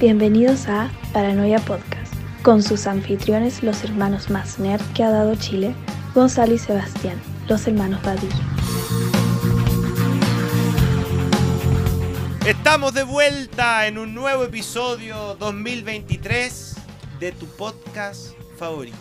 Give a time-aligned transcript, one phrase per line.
[0.00, 5.74] Bienvenidos a Paranoia Podcast, con sus anfitriones, los hermanos más nerd que ha dado Chile,
[6.14, 8.34] Gonzalo y Sebastián, los hermanos Badilla.
[12.46, 16.76] Estamos de vuelta en un nuevo episodio 2023
[17.20, 18.96] de tu podcast favorito.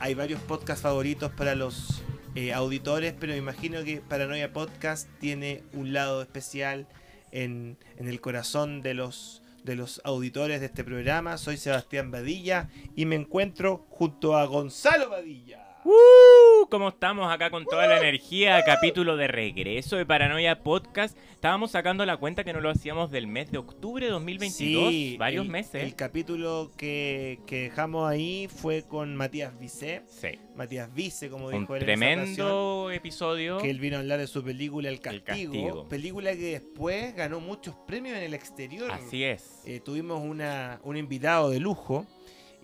[0.00, 2.02] Hay varios podcasts favoritos para los
[2.34, 6.88] eh, auditores, pero me imagino que Paranoia Podcast tiene un lado especial
[7.30, 11.38] en, en el corazón de los, de los auditores de este programa.
[11.38, 15.63] Soy Sebastián Badilla y me encuentro junto a Gonzalo Badilla.
[15.84, 16.66] ¡Uh!
[16.70, 18.62] ¿Cómo estamos acá con toda la energía?
[18.64, 21.14] Capítulo de regreso de Paranoia Podcast.
[21.32, 24.88] Estábamos sacando la cuenta que no lo hacíamos del mes de octubre de 2022.
[24.90, 25.82] Sí, varios el- meses.
[25.82, 30.02] El capítulo que, que dejamos ahí fue con Matías Vicé.
[30.06, 30.38] Sí.
[30.56, 33.58] Matías Vice, como Un dijo él en esa ocasión, tremendo episodio.
[33.58, 35.88] que él vino a hablar de su película El Castigo, Castigo.
[35.90, 38.90] película que después ganó muchos premios en el exterior.
[38.90, 39.60] Así es.
[39.66, 42.06] Eh, tuvimos una, un invitado de lujo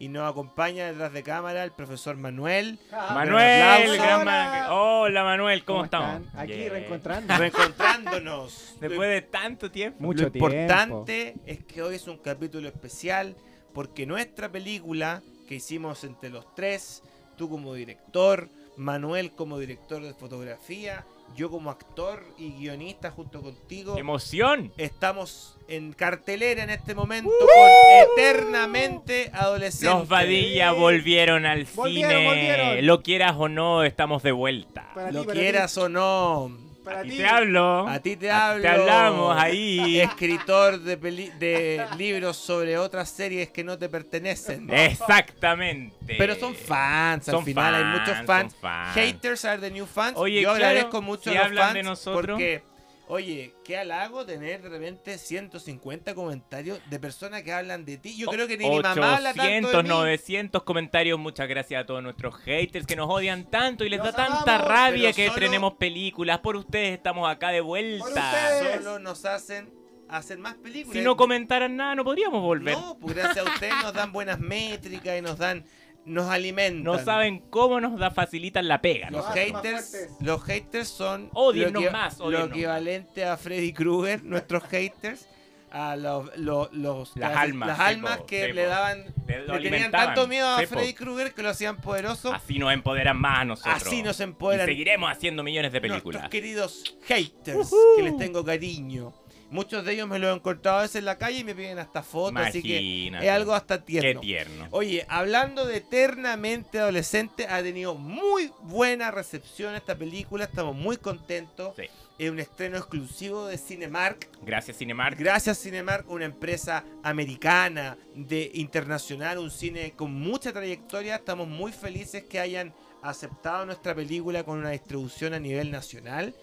[0.00, 2.78] y nos acompaña detrás de cámara el profesor Manuel.
[2.90, 6.22] Manuel, gran man- Hola Manuel, ¿cómo, estamos?
[6.26, 6.40] están?
[6.40, 6.70] Aquí Bien.
[6.70, 7.36] reencontrando.
[7.36, 8.76] Reencontrándonos.
[8.80, 10.02] Después de tanto tiempo.
[10.02, 10.50] Mucho Lo tiempo.
[10.50, 13.36] importante es que hoy es un capítulo especial
[13.74, 17.02] porque nuestra película que hicimos entre los tres,
[17.36, 21.04] tú como director, Manuel como director de fotografía,
[21.36, 24.72] yo como actor y guionista junto contigo, ¡Emoción!
[24.76, 29.94] estamos en cartelera en este momento con Eternamente Adolescente.
[29.94, 32.26] Los Badilla volvieron al Volvieron, cine.
[32.26, 32.86] volvieron.
[32.86, 34.90] Lo quieras o no, estamos de vuelta.
[34.94, 36.50] Para Lo quieras o no,
[36.84, 37.88] para A ti te hablo.
[37.88, 38.62] a ti te hablo.
[38.62, 40.00] te hablamos ahí.
[40.00, 44.68] Escritor de, peli- de libros sobre otras series que no te pertenecen.
[44.72, 45.96] Exactamente.
[46.18, 48.56] Pero son fans, al Son final hay fans, muchos son fans.
[48.60, 48.94] fans.
[48.96, 50.14] Haters are the new fans.
[50.16, 52.26] Oye, Yo claro, agradezco mucho si a los hablan fans de nosotros.
[52.38, 52.62] porque,
[53.10, 58.16] oye, qué halago tener de repente 150 comentarios de personas que hablan de ti.
[58.16, 59.88] Yo creo que ni mi mamá habla tanto 800, de mí.
[59.88, 61.18] 900 comentarios.
[61.18, 64.68] Muchas gracias a todos nuestros haters que nos odian tanto y les da tanta amamos,
[64.68, 66.38] rabia que tenemos películas.
[66.38, 68.74] Por ustedes estamos acá de vuelta.
[68.74, 70.96] Solo nos hacen hacer más películas.
[70.96, 72.76] Si no comentaran nada, no podríamos volver.
[72.76, 75.64] No, pues gracias a ustedes nos dan buenas métricas y nos dan,
[76.04, 76.82] nos alimentan.
[76.82, 79.10] No saben cómo nos da facilitan la pega.
[79.10, 84.64] Los haters, los haters son Ódiennos lo, que- más, lo equivalente a Freddy Krueger, nuestros
[84.64, 85.26] haters,
[85.70, 89.90] a los, los, los- Las las, almas, las almas que le daban, Le- le tenían
[89.92, 90.60] tanto miedo a.
[90.66, 92.32] Freddy Krueger que lo hacían poderoso.
[92.32, 93.74] Así nos empoderan más a nosotros.
[93.76, 96.22] Así nos Y empoderan seguiremos haciendo millones de películas.
[96.22, 99.12] nuestros queridos haters, que les tengo cariño.
[99.50, 101.78] Muchos de ellos me los he encontrado a veces en la calle y me piden
[101.78, 103.26] hasta fotos, así que Imagínate.
[103.26, 104.20] es algo hasta Qué tierno.
[104.20, 104.68] tierno.
[104.70, 111.74] Oye, hablando de Eternamente Adolescente, ha tenido muy buena recepción esta película, estamos muy contentos.
[111.76, 111.84] Sí.
[112.18, 114.28] Es un estreno exclusivo de Cinemark.
[114.42, 115.18] Gracias, Cinemark.
[115.18, 121.16] Gracias Cinemark, una empresa americana, de internacional, un cine con mucha trayectoria.
[121.16, 126.34] Estamos muy felices que hayan aceptado nuestra película con una distribución a nivel nacional.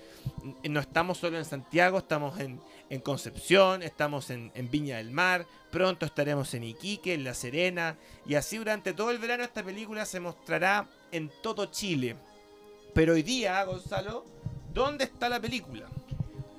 [0.67, 2.59] No estamos solo en Santiago, estamos en,
[2.89, 7.95] en Concepción, estamos en, en Viña del Mar, pronto estaremos en Iquique, en La Serena,
[8.25, 12.15] y así durante todo el verano esta película se mostrará en todo Chile.
[12.93, 14.25] Pero hoy día, Gonzalo,
[14.73, 15.85] ¿dónde está la película?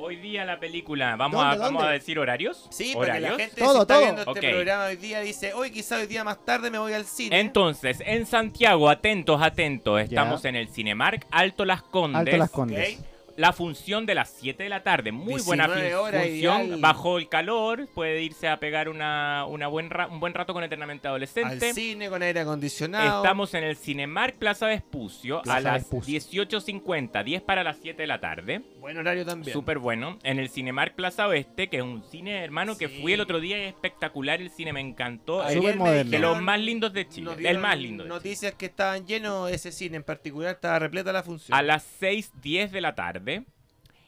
[0.00, 1.88] Hoy día la película, ¿vamos, ¿Dónde, a, ¿vamos dónde?
[1.88, 2.68] a decir horarios?
[2.70, 3.48] Sí, para que la ¿Horarios?
[3.48, 4.02] gente Todo, si está todo.
[4.04, 4.54] viendo este Ok.
[4.54, 7.40] programa hoy día dice, hoy quizá hoy día más tarde me voy al cine.
[7.40, 10.50] Entonces, en Santiago, atentos, atentos, estamos Ya.
[10.50, 12.16] en el Cinemark Alto Las Condes.
[12.20, 12.50] Alto Las.
[12.50, 12.98] Condes.
[13.38, 16.80] La función de las 7 de la tarde, muy buena 19 fin- horas, función, ideal.
[16.80, 20.64] bajo el calor, puede irse a pegar una, una buen ra- un buen rato con
[20.64, 21.72] Eternamente al Adolescente.
[21.72, 23.22] cine con aire acondicionado.
[23.22, 26.18] Estamos en el Cinemark Plaza Vespucio Plaza a las Vespucio.
[26.48, 28.60] 18.50, 10 para las 7 de la tarde.
[28.80, 29.52] Buen horario también.
[29.52, 30.18] Súper bueno.
[30.24, 33.56] En el Cinemark Plaza Oeste, que es un cine, hermano, que fui el otro día
[33.58, 34.40] y es espectacular.
[34.42, 35.42] El cine me encantó.
[35.42, 36.10] Ayer moderno.
[36.10, 37.30] de los más lindos de Chile.
[37.48, 38.14] El más lindo de Chile.
[38.16, 41.56] Noticias que estaban llenos, ese cine en particular estaba repleta la función.
[41.56, 43.27] A las 6.10 de la tarde.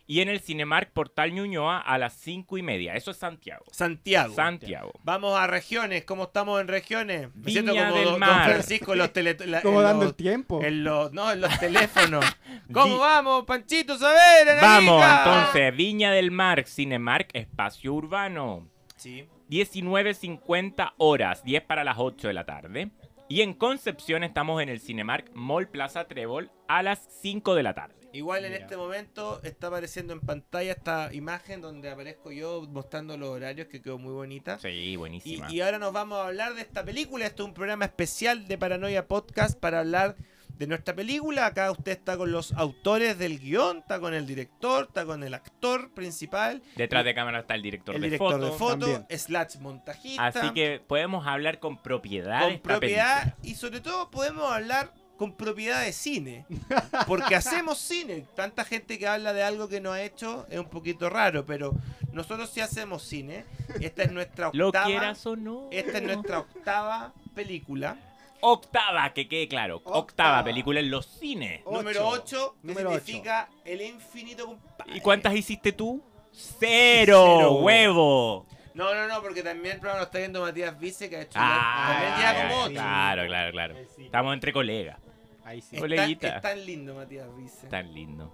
[0.06, 2.96] Y en el Cinemark Portal Ñuñoa a las 5 y media.
[2.96, 3.64] Eso es Santiago.
[3.70, 4.34] Santiago.
[4.34, 4.92] Santiago.
[5.04, 7.28] Vamos a regiones, ¿cómo estamos en regiones?
[7.32, 8.50] Me Viña siento como del don, don Mar.
[8.50, 9.10] Francisco en los
[9.62, 10.64] Como en dando los- el tiempo.
[10.64, 12.24] en los- no, en los teléfonos.
[12.72, 13.96] ¿Cómo Vi- vamos, Panchito?
[13.96, 14.58] Saber?
[14.60, 15.76] Vamos, entonces.
[15.76, 18.68] Viña del Mar, Cinemark, Espacio Urbano.
[18.96, 19.28] Sí.
[19.48, 22.90] 19.50 horas, 10 para las 8 de la tarde.
[23.28, 27.74] Y en Concepción estamos en el Cinemark Mall Plaza Trébol a las 5 de la
[27.74, 27.94] tarde.
[28.12, 28.64] Igual en Mira.
[28.64, 33.80] este momento está apareciendo en pantalla esta imagen donde aparezco yo mostrando los horarios que
[33.80, 34.58] quedó muy bonita.
[34.58, 35.50] Sí, buenísima.
[35.50, 37.26] y ahora nos vamos a hablar de esta película.
[37.26, 40.16] Esto es un programa especial de Paranoia Podcast para hablar
[40.60, 41.46] de nuestra película.
[41.46, 45.32] Acá usted está con los autores del guion, está con el director, está con el
[45.32, 48.44] actor principal, Detrás de cámara está el director, el de, director foto.
[48.44, 49.18] de foto, también.
[49.18, 50.26] slash montajista.
[50.26, 52.42] Así que podemos hablar con propiedad.
[52.42, 53.50] con esta propiedad película.
[53.50, 56.46] y sobre todo podemos hablar con propiedad de cine.
[57.06, 58.24] Porque hacemos cine.
[58.34, 61.74] Tanta gente que habla de algo que no ha hecho es un poquito raro, pero
[62.10, 63.44] nosotros sí hacemos cine.
[63.82, 64.86] Esta es nuestra Lo octava.
[64.86, 65.68] quieras o no.
[65.70, 67.98] Esta es nuestra octava película.
[68.40, 69.76] Octava, que quede claro.
[69.76, 70.44] Octava, Octava.
[70.44, 71.60] película en los cines.
[71.66, 71.76] Ocho.
[71.76, 74.96] Número 8, que Número significa el infinito compadre.
[74.96, 76.02] ¿Y cuántas hiciste tú?
[76.32, 77.52] Cero, Cero.
[77.56, 78.46] huevo.
[78.72, 81.38] No, no, no, porque también el programa lo está viendo Matías Vice, que ha hecho
[81.38, 82.72] Ah, también lleva como ocho.
[82.72, 83.74] claro, claro, claro.
[83.98, 84.98] Estamos entre colegas.
[85.50, 85.76] Ahí sí.
[85.76, 87.66] Es tan, es tan lindo Matías Vice.
[87.66, 88.32] Tan lindo.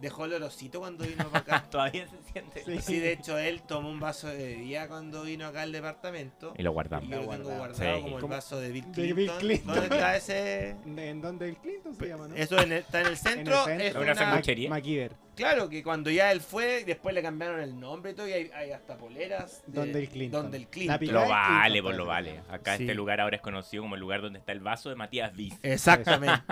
[0.00, 1.66] Dejó el olorcito cuando vino para acá.
[1.70, 2.64] Todavía se siente.
[2.64, 2.78] Sí.
[2.80, 6.54] Sí, de hecho, él tomó un vaso de bebida cuando vino acá al departamento.
[6.56, 7.10] Y lo Y guardamos.
[7.10, 7.96] yo lo tengo guardado.
[7.96, 8.02] Sí.
[8.02, 9.16] como el vaso de Bill de Clinton.
[9.16, 9.74] Bill Clinton.
[9.74, 10.70] ¿Dónde está ese?
[10.96, 12.34] ¿En donde el Clinton se llama, no?
[12.34, 13.68] Eso en el- está en el centro.
[13.68, 14.02] En el Es centro.
[14.02, 14.70] Una una- sanguchería.
[14.70, 15.16] MacGyver.
[15.40, 18.50] Claro que cuando ya él fue, después le cambiaron el nombre y todo, y hay,
[18.54, 19.62] hay hasta poleras.
[19.66, 20.42] de- Donde el Clinton.
[20.42, 20.98] Donde el Clinton.
[21.12, 21.96] Lo vale, pues.
[21.96, 22.40] lo vale.
[22.50, 22.82] Acá Sí.
[22.84, 25.54] este lugar ahora es conocido como el lugar donde está el vaso de Matías Viz.
[25.62, 26.42] Exactamente.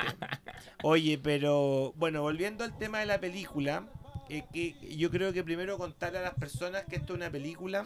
[0.83, 3.85] Oye, pero bueno, volviendo al tema de la película,
[4.29, 7.85] eh, que yo creo que primero contarle a las personas que esto es una película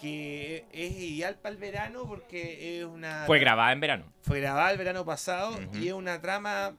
[0.00, 4.04] que es ideal para el verano porque es una Fue grabada en verano.
[4.22, 6.74] fue grabada el verano pasado y es una trama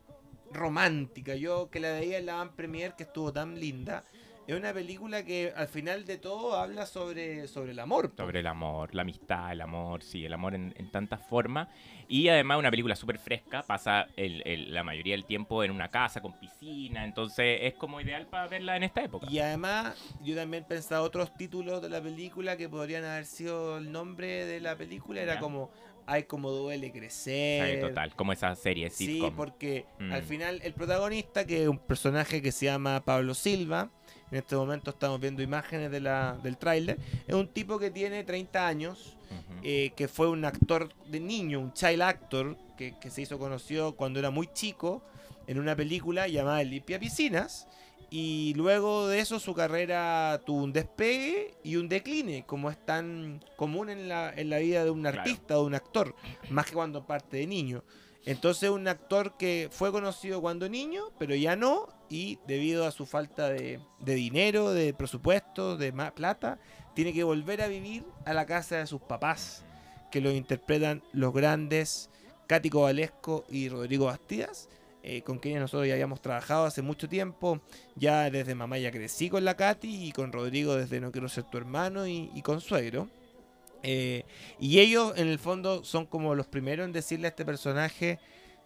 [0.55, 1.35] romántica.
[1.35, 4.03] Yo que la veía en la Van Premier que estuvo tan linda.
[4.47, 8.13] Es una película que al final de todo habla sobre, sobre el amor.
[8.15, 11.67] Sobre el amor, la amistad, el amor, sí, el amor en, en tantas formas.
[12.07, 15.89] Y además una película súper fresca, pasa el- el- la mayoría del tiempo en una
[15.89, 19.25] casa con piscina, entonces es como ideal para verla en esta época.
[19.31, 23.91] Y además, yo también pensaba otros títulos de la película que podrían haber sido el
[23.91, 25.23] nombre de la película.
[25.23, 25.39] Era Ya.
[25.39, 25.71] como
[26.07, 27.75] Hay como duele crecer.
[27.75, 30.11] Sí, total, como esa serie Sí, porque Mm.
[30.11, 33.89] al final el protagonista, que es un personaje que se llama Pablo Silva,
[34.31, 36.97] en este momento estamos viendo imágenes de la, del tráiler,
[37.27, 39.17] es un tipo que tiene 30 años,
[39.63, 43.95] eh, que fue un actor de niño, un child actor, que, que se hizo conocido
[43.95, 45.03] cuando era muy chico
[45.47, 47.67] en una película llamada Limpia Piscinas.
[48.09, 53.43] Y luego de eso su carrera tuvo un despegue y un decline, como es tan
[53.57, 55.19] común en la, en la vida de un Claro.
[55.21, 56.15] artista o de un actor,
[56.49, 57.83] más que cuando parte de niño.
[58.25, 63.05] Entonces un actor que fue conocido cuando niño, pero ya no, y debido a su
[63.05, 66.57] falta de, de dinero, de presupuesto, de más plata,
[66.95, 69.63] tiene que volver a vivir a la casa de sus papás,
[70.11, 72.09] que lo interpretan los grandes
[72.47, 74.69] Cáti Cobalesco y Rodrigo Bastidas,
[75.07, 77.61] eh, con quienes nosotros ya habíamos trabajado hace mucho tiempo.
[77.95, 81.43] Ya desde mamá ya crecí con la Katy y con Rodrigo desde No Quiero Ser
[81.43, 83.07] Tu Hermano y, con Suegro.
[83.83, 84.25] Eh,
[84.59, 88.17] y ellos en el fondo son como los primeros en decirle a este personaje,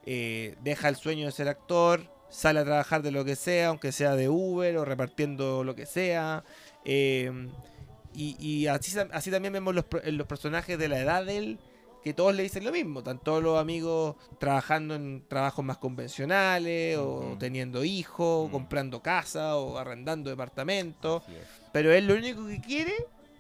[0.05, 3.91] eh, deja el sueño de ser actor, sale a trabajar de lo que sea, aunque
[3.91, 6.45] sea de Uber o repartiendo lo que sea.
[6.85, 11.59] y así, también vemos los, los personajes de la edad de él,
[12.03, 12.99] que todos le dicen lo mismo.
[12.99, 19.77] Están todos los amigos trabajando en trabajos más convencionales, o teniendo hijos, comprando casa, o
[19.77, 21.23] arrendando departamentos.
[21.71, 22.93] Pero él lo único que quiere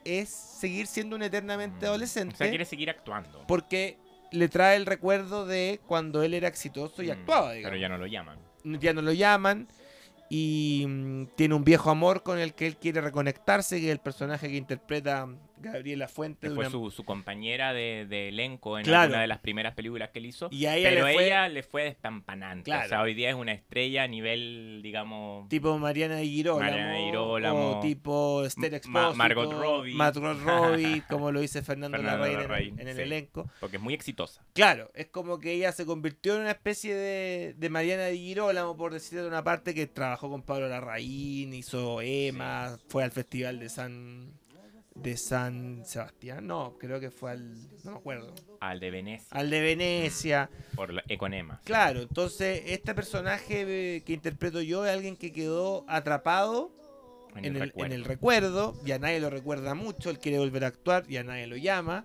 [0.03, 2.35] es seguir siendo un eternamente adolescente.
[2.35, 3.43] O sea, quiere seguir actuando.
[3.47, 3.97] Porque
[4.31, 7.71] le trae el recuerdo de cuando él era exitoso y Mm, actuaba, digamos.
[7.71, 8.39] Pero ya no lo llaman.
[8.63, 9.67] Ya no lo llaman.
[10.29, 13.99] Y mm, tiene un viejo amor con el que él quiere reconectarse, que es el
[13.99, 15.27] personaje que interpreta
[15.61, 16.47] Gabriela Fuente.
[16.47, 19.11] Que fue una- su, su compañera de, de elenco en Claro.
[19.11, 20.47] una de las primeras películas que él hizo.
[20.51, 22.63] Y a ella pero le fue ella le fue despampanante.
[22.65, 22.85] Claro.
[22.85, 25.47] O sea, hoy día es una estrella a nivel, digamos.
[25.49, 29.93] tipo Mariana de Girolamo, Mariana de Girolamo, o tipo Esther Ma- Expósito, Margot Robbie.
[29.93, 33.01] Margot Robbie, como lo dice Fernando, Fernando Larraín en, el- Larraín, en el sí.
[33.01, 33.49] elenco.
[33.59, 34.43] Porque es muy exitosa.
[34.53, 38.75] Claro, es como que ella se convirtió en una especie de, de Mariana de Girolamo,
[38.77, 43.59] por decirlo de una parte, que trabajó con Pablo Larraín, hizo Emma, fue al festival
[43.59, 44.31] de San
[45.01, 49.27] de San Sebastián, no, creo que fue al, no me acuerdo, Al de Venecia.
[49.31, 51.61] al de Venecia, Por la- Econema.
[51.63, 56.71] claro, entonces este personaje eh, que interpreto yo es alguien que quedó atrapado
[57.35, 57.85] En, en el, el, recuerdo.
[57.85, 61.47] en el recuerdo, ya nadie lo recuerda mucho, él quiere volver a actuar, ya nadie
[61.47, 62.03] lo llama,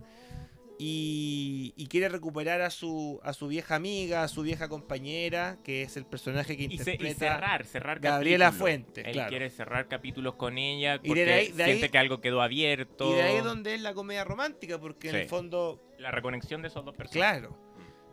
[0.78, 5.82] y, y quiere recuperar a su, a su vieja amiga, a su vieja compañera, que
[5.82, 8.60] es el personaje que Y, se- y interpreta cerrar, cerrar Gabriela capítulos.
[8.60, 9.28] Fuente, Él claro.
[9.30, 12.42] quiere cerrar capítulos con ella Y porque de ahí- de ahí- siente que algo quedó
[12.42, 13.10] abierto.
[13.12, 16.60] Y de ahí es donde es la comedia romántica, porque en el fondo, La reconexión
[16.62, 17.40] de esos dos personajes.
[17.40, 17.58] claro,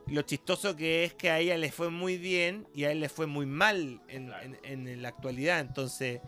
[0.08, 3.10] lo chistoso que es que a ella le fue muy bien y a él le
[3.10, 4.50] fue muy mal en, Claro.
[4.64, 5.60] en- en la actualidad.
[5.62, 6.22] Entonces,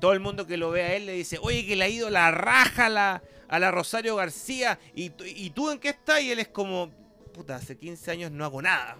[0.00, 2.10] todo el mundo que lo ve a él le dice, oye, que le ha ido
[2.10, 4.78] la raja a la, a la Rosario García.
[4.94, 6.20] ¿Y, tú- ¿Y tú en qué estás?
[6.22, 6.90] Y él es como,
[7.32, 8.96] puta, hace 15 años no hago nada.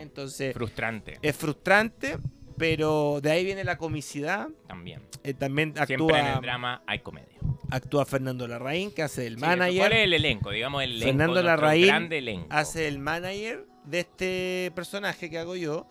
[0.00, 2.18] Entonces, Frustrante es frustrante,
[2.56, 4.48] pero de ahí viene la comicidad.
[4.66, 5.02] también.
[5.22, 7.36] Eh, también Siempre en actúa, el drama hay comedia.
[7.70, 9.92] actúa Fernando Larraín, que hace el Sí, ¿Cuál manager.
[9.92, 10.50] es el elenco?
[10.50, 11.06] Digamos el elenco.
[11.06, 12.46] Fernando Larraín grande elenco.
[12.50, 15.86] hace el manager de este personaje que hago yo.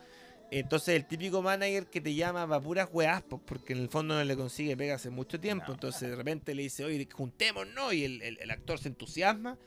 [0.51, 4.23] Entonces, el típico manager que te llama va puras weas, porque en el fondo no
[4.23, 5.65] le consigue pega hace mucho tiempo.
[5.67, 5.73] No.
[5.75, 9.57] Entonces, de repente le dice, oye, juntémonos, y el, el- el actor se entusiasma.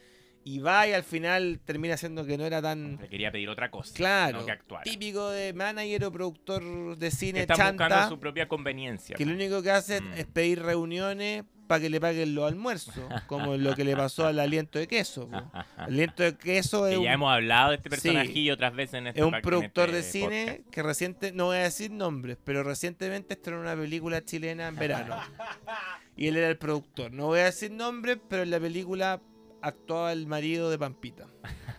[0.44, 2.98] Y va y al final termina siendo que no era tan.
[3.00, 3.94] Le quería pedir otra cosa.
[3.94, 4.82] Claro, No que actuara.
[4.82, 9.14] típico de manager o productor de Que cine están buscando su propia conveniencia.
[9.14, 10.12] que lo único que hace Mm.
[10.14, 12.94] es pedir reuniones para que le paguen los almuerzos,
[13.26, 15.26] como lo que le pasó al aliento de queso.
[15.30, 15.38] po.
[15.78, 17.90] El aliento de queso es Que un, ya hemos hablado de este Sí.
[18.08, 20.70] personajillo otras veces en este es un productor este de cine podcast.
[20.70, 25.16] que reciente, no voy a decir nombres, pero recientemente estrenó una película chilena en verano.
[26.16, 27.10] y él era el productor.
[27.10, 29.22] No voy a decir nombres, pero en la película
[29.62, 31.26] actuaba el marido de Pampita.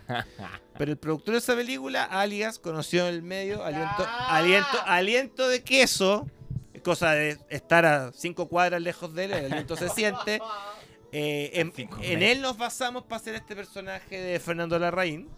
[0.77, 5.63] Pero el productor de esa película, alias, conocido en el medio, aliento, aliento, aliento de
[5.63, 6.27] queso,
[6.83, 10.39] cosa de estar a cinco cuadras lejos de él, el aliento se siente.
[11.15, 11.51] Eh,
[12.01, 15.29] en, él nos basamos para hacer este personaje de Fernando Larraín.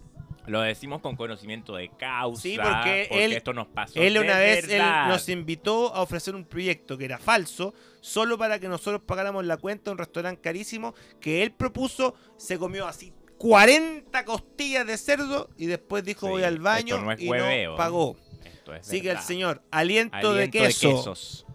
[0.48, 2.42] Lo decimos con conocimiento de causa.
[2.42, 4.00] Sí, porque él- esto nos pasó.
[4.00, 8.38] Él de una vez él nos invitó a ofrecer un proyecto que era falso, solo
[8.38, 12.88] para que nosotros pagáramos la cuenta a un restaurante carísimo que él propuso, se comió
[12.88, 17.72] así 40 costillas de cerdo y después dijo Sí, voy al baño no y hueveo.
[17.72, 18.16] no pagó.
[18.65, 21.45] Esto es Así que el señor aliento, de queso quesos.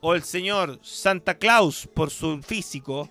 [0.00, 3.10] o el señor Santa Claus por su físico,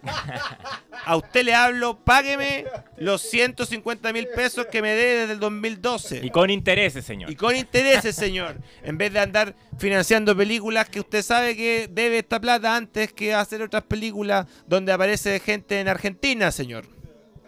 [1.06, 2.66] a usted le hablo, págueme
[2.98, 6.22] los 150 mil pesos que me dé desde el 2012.
[6.24, 7.30] Y con intereses, señor.
[7.30, 8.62] Y con intereses, señor.
[8.82, 13.34] En vez de andar financiando películas que usted sabe que debe esta plata antes que
[13.34, 16.99] hacer otras películas donde aparece gente en Argentina, señor.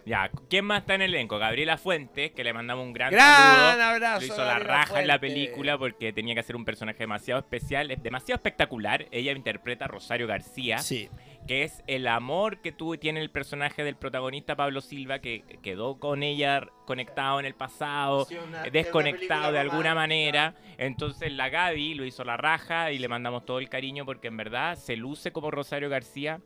[0.04, 1.38] Ya, ¿quién más está en el elenco?
[1.38, 3.82] Gabriela Fuentes, que le mandamos un gran, Gran saludo.
[3.84, 4.20] abrazo.
[4.20, 7.40] Lo hizo la Gabriela raja en la película porque tenía que hacer un personaje demasiado
[7.40, 9.06] especial, es demasiado espectacular.
[9.12, 11.08] Ella interpreta a Rosario García, Sí.
[11.46, 15.98] que es el amor que tuvo, tiene el personaje del protagonista Pablo Silva, que quedó
[16.00, 20.54] con ella conectado en el pasado, Sí, una- desconectado de alguna manera.
[20.78, 24.36] Entonces la Gaby lo hizo la raja y le mandamos todo el cariño porque en
[24.36, 26.40] verdad se luce como Rosario García,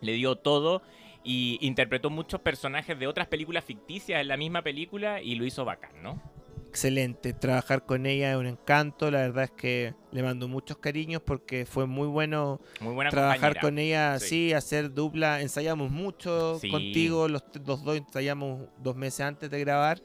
[0.00, 0.82] le dio todo
[1.24, 5.64] y interpretó muchos personajes de otras películas ficticias en la misma película y lo hizo
[5.64, 6.20] bacán, ¿no?
[6.68, 7.32] Excelente.
[7.32, 9.10] Trabajar con ella es un encanto.
[9.10, 13.54] La verdad es que le mando muchos cariños porque fue muy bueno Muy buena trabajar
[13.54, 13.60] compañera.
[13.62, 14.24] con ella Sí.
[14.26, 15.40] así, hacer dupla.
[15.40, 16.70] Ensayamos mucho Sí.
[16.70, 20.00] contigo, los, los dos ensayamos dos meses antes de grabar.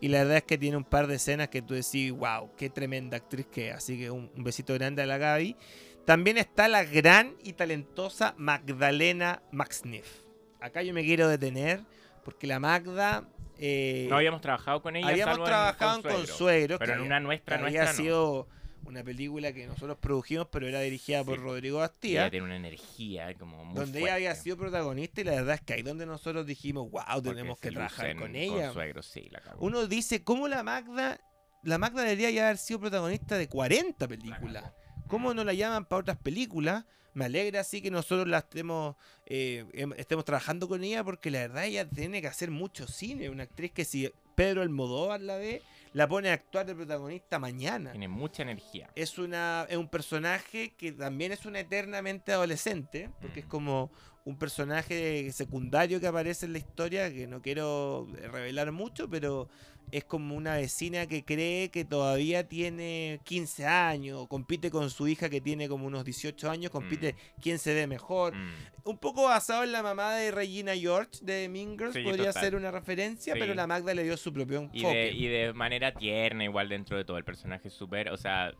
[0.00, 2.68] Y la verdad es que tiene un par de escenas que tú decís, wow, qué
[2.68, 3.76] tremenda actriz que es.
[3.76, 5.56] Así que un, un besito grande a la Gaby.
[6.04, 10.22] También está la gran y talentosa Magdalena Maxniff.
[10.64, 11.80] Acá yo me quiero detener
[12.24, 13.24] porque la Magda...
[13.58, 15.08] eh, No habíamos trabajado con ella.
[15.08, 17.96] habíamos salvo trabajado en Consuegro, Consuegro, Pero que en una nuestra, que nuestra había no.
[17.98, 18.48] sido
[18.86, 21.38] una película que nosotros produjimos, pero era dirigida por.
[21.40, 24.42] Rodrigo Ella Bastía tiene una energía como muy donde ella había fuerte.
[24.42, 27.70] sido protagonista y la verdad es que ahí donde nosotros dijimos, wow, Porque tenemos que
[27.70, 28.66] trabajar con ella.
[28.66, 29.42] Consuegro, sí, la.
[29.58, 31.18] Uno dice, ¿cómo la Magda,
[31.62, 34.64] la Magda debería ya haber sido protagonista de 40 películas?
[35.08, 36.84] ¿Cómo no la llaman para otras películas?
[37.14, 38.96] Me alegra así que nosotros la estemos,
[39.26, 43.30] eh, em- estemos trabajando con ella porque la verdad ella tiene que hacer mucho cine.
[43.30, 47.92] Una actriz que si Pedro Almodóvar la ve, la pone a actuar de protagonista mañana.
[47.92, 48.90] Tiene mucha energía.
[48.96, 53.50] es una es un personaje que también es una eternamente adolescente porque es Mm.
[53.50, 53.92] como
[54.24, 59.48] un personaje secundario que aparece en la historia que no quiero revelar mucho pero
[59.96, 65.28] es como una vecina que cree que todavía tiene 15 años compite con su hija
[65.30, 68.50] que tiene como unos 18 años compite quién se ve mejor Mm.
[68.84, 72.42] un poco basado en la mamá de Regina George de Mean Girls Sí, podría total.
[72.42, 73.38] ser una referencia Sí.
[73.40, 76.68] pero la Magda le dio su propio enfoque Y de, y de manera tierna, igual
[76.68, 78.52] dentro de todo el personaje súper, o sea,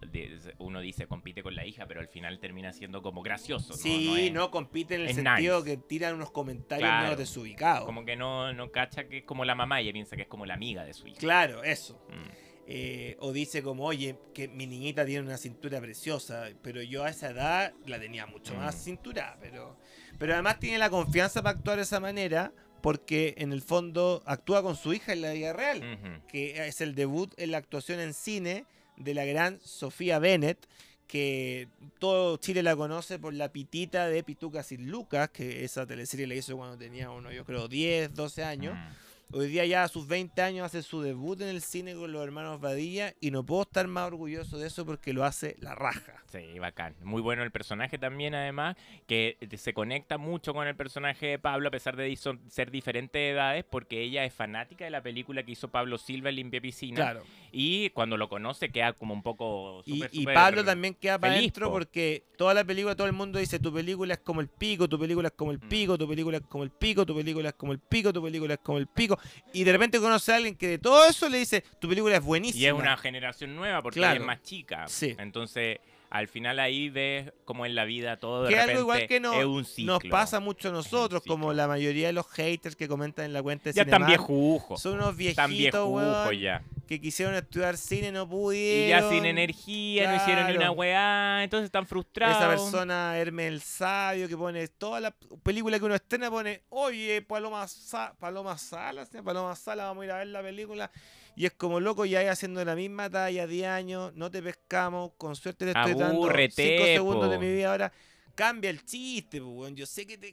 [0.59, 3.77] uno dice compite con la hija, pero al final termina siendo como gracioso, ¿no?
[3.77, 5.71] Sí, es- no, compite en el es sentido nice.
[5.71, 7.03] que tiran unos comentarios Claro.
[7.05, 7.85] medio desubicados.
[7.85, 10.47] Como que no, no cacha que es como la mamá, ella piensa que es como
[10.47, 11.19] la amiga de su hija.
[11.25, 12.01] Claro, eso.
[12.09, 12.31] Mm.
[12.67, 17.11] Eh, o dice como, oye, que mi niñita tiene una cintura preciosa, pero yo a
[17.11, 18.79] esa edad la tenía mucho más Mm.
[18.79, 19.77] cintura, pero,
[20.19, 24.63] pero además tiene la confianza para actuar de esa manera, porque en el fondo actúa
[24.63, 28.15] con su hija en la vida real, que es el debut en la actuación en
[28.15, 28.65] cine
[28.97, 30.67] de la gran Sofía Bennett,
[31.07, 36.27] que todo Chile la conoce por la pitita de Pituca sin Lucas, que esa teleserie
[36.27, 38.75] la hizo cuando tenía uno, yo creo, 10, 12 años.
[38.75, 39.04] Mm.
[39.33, 42.23] Hoy día ya a sus 20 años hace su debut en el cine con los
[42.23, 46.23] hermanos Badilla y no puedo estar más orgulloso de eso porque lo hace la raja.
[46.31, 46.95] Sí, bacán.
[47.03, 48.77] Muy bueno el personaje también, además,
[49.07, 52.15] que se conecta mucho con el personaje de Pablo, a pesar de
[52.49, 56.37] ser diferentes edades, porque ella es fanática de la película que hizo Pablo Silva en
[56.37, 56.97] Limpia Piscina.
[56.97, 57.23] Claro.
[57.57, 59.83] Y cuando lo conoce queda como un poco...
[59.87, 61.75] Y, súper, y súper Pablo también queda para adentro po.
[61.75, 64.99] porque toda la película, todo el mundo dice, tu película es como el pico, tu
[64.99, 65.69] película es como el Mm.
[65.69, 68.55] pico, tu película es como el pico, tu película es como el pico, tu película
[68.55, 69.19] es como el pico.
[69.53, 72.25] Y de repente conoce a alguien que de todo eso le dice, tu película es
[72.25, 72.61] buenísima.
[72.61, 74.21] Y es una generación nueva porque Claro.
[74.21, 74.89] es más chica.
[74.89, 75.15] Sí.
[75.19, 75.79] Entonces,
[76.15, 79.19] al final ahí ves como en la vida todo de que repente algo igual que
[79.19, 79.95] no- es un ciclo.
[79.95, 83.43] nos pasa mucho a nosotros, como la mayoría de los haters que comentan en la
[83.43, 84.81] cuenta de Ya están viejujos.
[84.81, 86.63] Son unos viejitos, weón, ya.
[86.87, 89.03] que quisieron estudiar cine, no Y pudieron.
[89.03, 92.37] ya sin energía, no hicieron ni una weá, entonces están frustrados.
[92.37, 95.11] Esa persona, Hermes el Sabio, que pone toda la
[95.43, 99.19] película que uno estrena, pone, oye, Paloma, Sa- Paloma Sala, ¿sí?
[99.21, 100.91] Paloma Sala, vamos a ir a ver la película.
[101.37, 105.13] Y es como loco, ya ahí haciendo la misma talla 10 años, no te pescamos,
[105.17, 107.93] con suerte te estoy dando Abúrrete, 5 segundos de mi vida ahora.
[108.35, 109.77] Cambia el chiste, po, weón.
[109.77, 110.33] Yo sé que te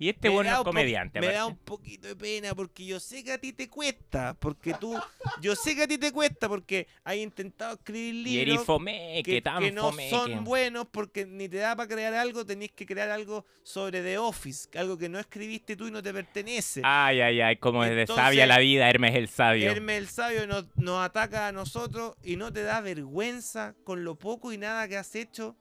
[0.00, 1.20] Y este me bueno es comediante.
[1.20, 4.34] Me da un poquito de pena porque yo sé que a ti te cuesta.
[4.40, 4.98] Porque tú.
[5.42, 9.30] Yo sé que a ti te cuesta porque has intentado escribir Y libros fome, que,
[9.30, 10.08] que tan que no fome.
[10.08, 12.46] son buenos porque ni te da para crear algo.
[12.46, 14.70] Tenés que crear algo sobre The Office.
[14.78, 16.80] Algo que no escribiste tú y no te pertenece.
[16.82, 19.70] Ay, ay, ay, como es de sabia la vida, Hermes el sabio.
[19.70, 24.18] Hermes el sabio nos, nos ataca a nosotros y no te da vergüenza con lo
[24.18, 25.58] poco y nada que has hecho.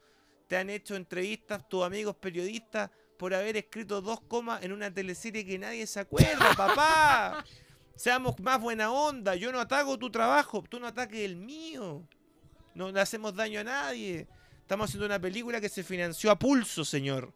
[0.47, 5.45] Te han hecho entrevistas tus amigos periodistas por haber escrito dos comas en una teleserie
[5.45, 7.43] que nadie se acuerda, papá.
[7.93, 9.35] Seamos más buena onda.
[9.35, 12.07] Yo no ataco tu trabajo, tú no ataques el mío.
[12.73, 14.25] No le hacemos daño a nadie.
[14.61, 17.33] Estamos haciendo una película que se financió a pulso, señor.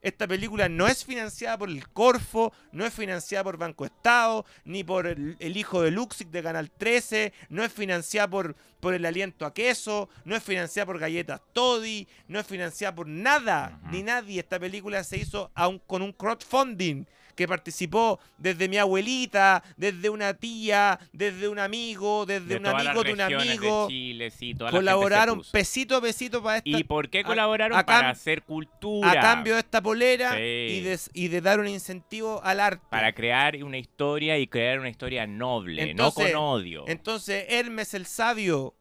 [0.00, 4.84] Esta película no es financiada por el Corfo, no es financiada por Banco Estado, ni
[4.84, 9.04] por el, el hijo de Luxic de Canal 13, no es financiada por, por el
[9.04, 14.02] aliento a queso, no es financiada por galletas Toddy, no es financiada por nada, ni
[14.02, 14.40] nadie.
[14.40, 17.04] Esta película se hizo aún con un crowdfunding
[17.38, 23.04] que participó desde mi abuelita, desde una tía, desde un amigo, desde de un amigo
[23.04, 23.86] de un de amigo.
[23.88, 27.78] Chile, sí, Colaboraron pesito a pesito para esta ¿Y por qué colaboraron?
[27.78, 29.08] a para hacer cultura.
[29.12, 30.40] a cambio de esta polera Sí.
[30.40, 32.84] y, de, y de dar un incentivo al arte.
[32.90, 36.84] Para crear una historia y crear una historia noble, Entonces- no con odio.
[36.88, 38.74] Entonces, Hermes el sabio,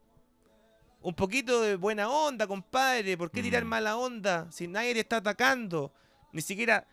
[1.03, 3.15] un poquito de buena onda, compadre.
[3.17, 3.67] ¿Por qué tirar Mm.
[3.67, 5.93] mala onda si nadie te está atacando?
[6.31, 6.87] Ni siquiera,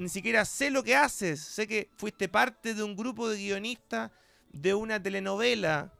[0.00, 1.40] ni siquiera sé lo que haces.
[1.40, 4.10] Sé que fuiste parte de un grupo de guionistas
[4.50, 5.92] de una telenovela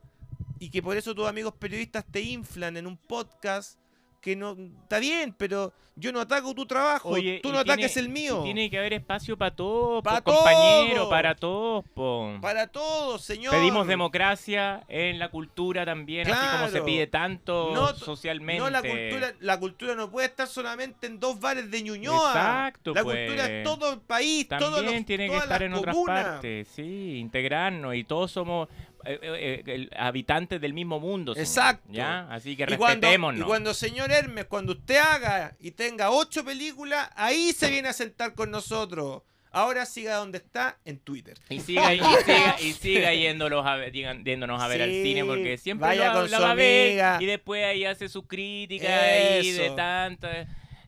[0.59, 3.79] y que por eso tus amigos periodistas te inflan en un podcast
[4.21, 7.97] que no está bien, pero yo no ataco tu trabajo, Oye, tú no tiene- ataques
[7.97, 8.41] el mío.
[8.43, 11.09] Tiene que haber espacio para todos, Pa' po, compañero, todos.
[11.09, 12.37] para todos, po.
[12.41, 13.51] Para todos, señor.
[13.53, 18.61] Pedimos democracia en la cultura también, así como se pide tanto No, socialmente.
[18.63, 22.29] No, la cultura, la cultura no puede estar solamente en dos bares de Ñuñoa.
[22.29, 23.27] Exacto, la pues.
[23.27, 27.17] cultura es todo el país, todos También los, tiene que estar en otras partes, sí,
[27.17, 28.69] integrarnos y todos somos
[29.05, 31.33] eh, eh, eh, el- habitantes del mismo mundo.
[31.35, 31.87] Exacto.
[31.91, 32.27] ¿ya?
[32.31, 33.41] Así que Y cuando, respetémonos.
[33.41, 37.93] y cuando, señor Hermes, cuando usted haga y tenga ocho películas, ahí se viene a
[37.93, 39.23] sentar con nosotros.
[39.53, 41.37] Ahora siga donde está, en Twitter.
[41.49, 45.89] Y siga, y siga, y siga yéndolos a yéndonos a ver al cine porque siempre
[45.89, 47.17] vaya lo, con la su va a ver amiga.
[47.19, 49.75] y después ahí hace su crítica ahí de Eso.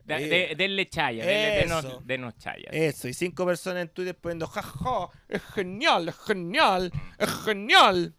[0.04, 2.68] De, de- denle chaya, denle, denos, chaya.
[2.70, 8.14] Eso, y cinco personas en Twitter poniendo, jaja, es genial, es genial, es genial.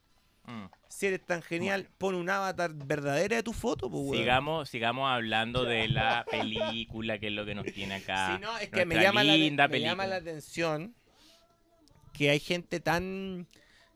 [0.46, 0.66] Mm.
[0.88, 4.18] Si eres tan genial, pon un avatar verdadera de tu foto, pues, weón.
[4.18, 8.34] Sigamos, sigamos hablando de la película, que es lo que nos tiene acá.
[8.34, 10.96] Sí, no, es que me llama, la, me llama la atención
[12.14, 13.48] que hay gente tan...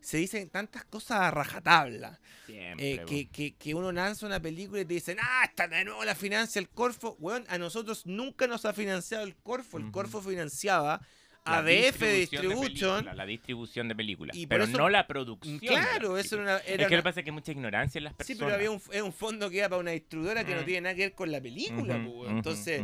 [0.01, 2.19] Se dicen tantas cosas a rajatabla.
[2.45, 5.83] Siempre, eh, que, que, que uno lanza una película y te dicen, ah, esta de
[5.85, 7.15] nuevo la financia el Corfo.
[7.19, 9.77] Weón, a nosotros nunca nos ha financiado el Corfo.
[9.77, 9.91] El.
[9.91, 11.01] Corfo financiaba
[11.45, 13.17] La a DF distribución de Distribution.
[13.17, 14.35] la distribución de películas.
[14.37, 15.59] Y pero eso- no la producción.
[15.59, 16.57] Claro, eso era una...
[16.59, 18.39] era es que lo que pasa es que hay mucha ignorancia en las Sí, personas.
[18.39, 20.65] pero había un, es un fondo que era para una distribuidora que no Mm.
[20.65, 22.81] tiene nada que ver con la película, pues, ujú, Entonces,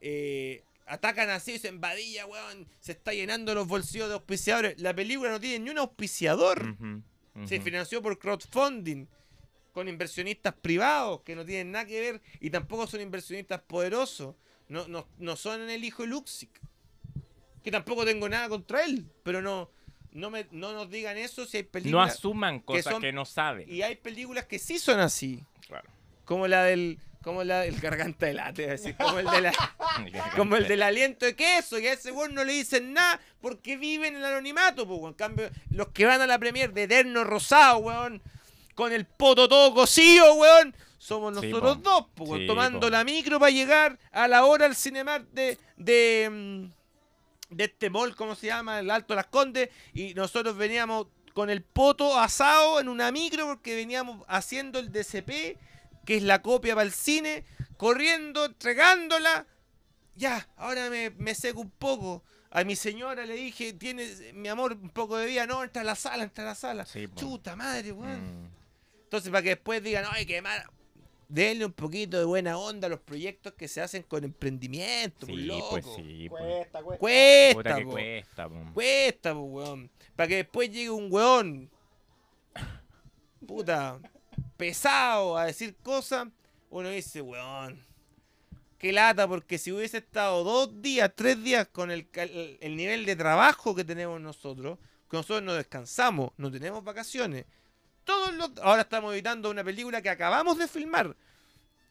[0.00, 4.80] eh, atacan así, dicen, Vadilla, weón, se está llenando los bolsillos de auspiciadores.
[4.80, 6.76] La película no tiene ni un auspiciador.
[7.44, 9.06] Se financió por crowdfunding,
[9.72, 14.34] con inversionistas privados que no tienen nada que ver y tampoco son inversionistas poderosos.
[14.68, 16.50] No, no, no son el hijo de Luxic.
[17.62, 19.70] Que tampoco tengo nada contra él, pero no,
[20.12, 22.14] no, me, no nos digan eso si hay No películas.
[22.14, 23.68] asuman cosas que, son- no saben.
[23.70, 25.44] y hay películas que sí son así.
[25.66, 25.88] Claro.
[26.24, 26.98] Como la del.
[27.28, 29.52] Como la, el garganta de late, como el, de la-
[30.36, 33.76] como el del aliento de queso, y a ese weón no le dicen nada porque
[33.76, 35.00] viven en el anonimato, pues.
[35.02, 38.22] En cambio, los que van a la premier de eterno rosado, weón,
[38.74, 42.88] con el poto todo cocido, weón, somos nosotros dos, pues, Sí, tomando po.
[42.90, 48.16] la micro para llegar a la hora al Cinemark de, de, mm, de este mall,
[48.16, 48.78] ¿cómo se llama?
[48.80, 53.76] El Alto Las Condes, y nosotros veníamos con el poto asado en una micro porque
[53.76, 55.56] veníamos haciendo el DCP,
[56.08, 57.44] que es la copia para el cine,
[57.76, 59.46] corriendo, entregándola.
[60.16, 62.24] Ya, ahora me, me seco un poco.
[62.50, 65.46] A mi señora le dije, tienes, mi amor, un poco de vida.
[65.46, 66.86] No, entra a la sala, entra a la sala.
[66.86, 67.16] Sí, po.
[67.20, 68.44] Chuta madre, weón.
[68.44, 68.50] Mm.
[69.04, 70.64] Entonces, para que después digan, ay, qué mal.
[71.28, 75.38] Denle un poquito de buena onda a los proyectos que se hacen con emprendimiento, pues,
[75.38, 75.68] Sí, loco.
[75.72, 76.26] pues sí.
[76.30, 76.42] pues.
[76.42, 76.98] Cuesta, cuesta.
[76.98, 77.90] Cuesta, Puta que po.
[77.90, 78.54] cuesta, po.
[78.72, 79.90] Cuesta, pues, weón.
[80.16, 81.70] Para que después llegue un weón.
[83.46, 84.00] Puta.
[84.58, 86.28] Pesado a decir cosas.
[86.68, 87.86] Uno dice, weón.
[88.76, 92.08] Qué lata, porque si hubiese estado dos días, tres días con el,
[92.60, 97.44] el nivel de trabajo que tenemos nosotros, que nosotros no descansamos, no tenemos vacaciones.
[98.04, 101.16] Todos los, ahora estamos editando una película que acabamos de filmar.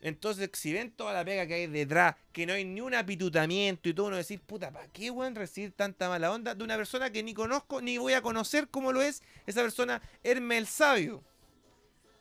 [0.01, 3.88] Entonces, si ven toda la pega que hay detrás, que no hay ni un apitutamiento
[3.88, 7.12] y todo, uno decir, puta, ¿para qué, weón, recibir tanta mala onda de una persona
[7.12, 11.23] que ni conozco ni voy a conocer cómo lo es esa persona, Hermes el Sabio?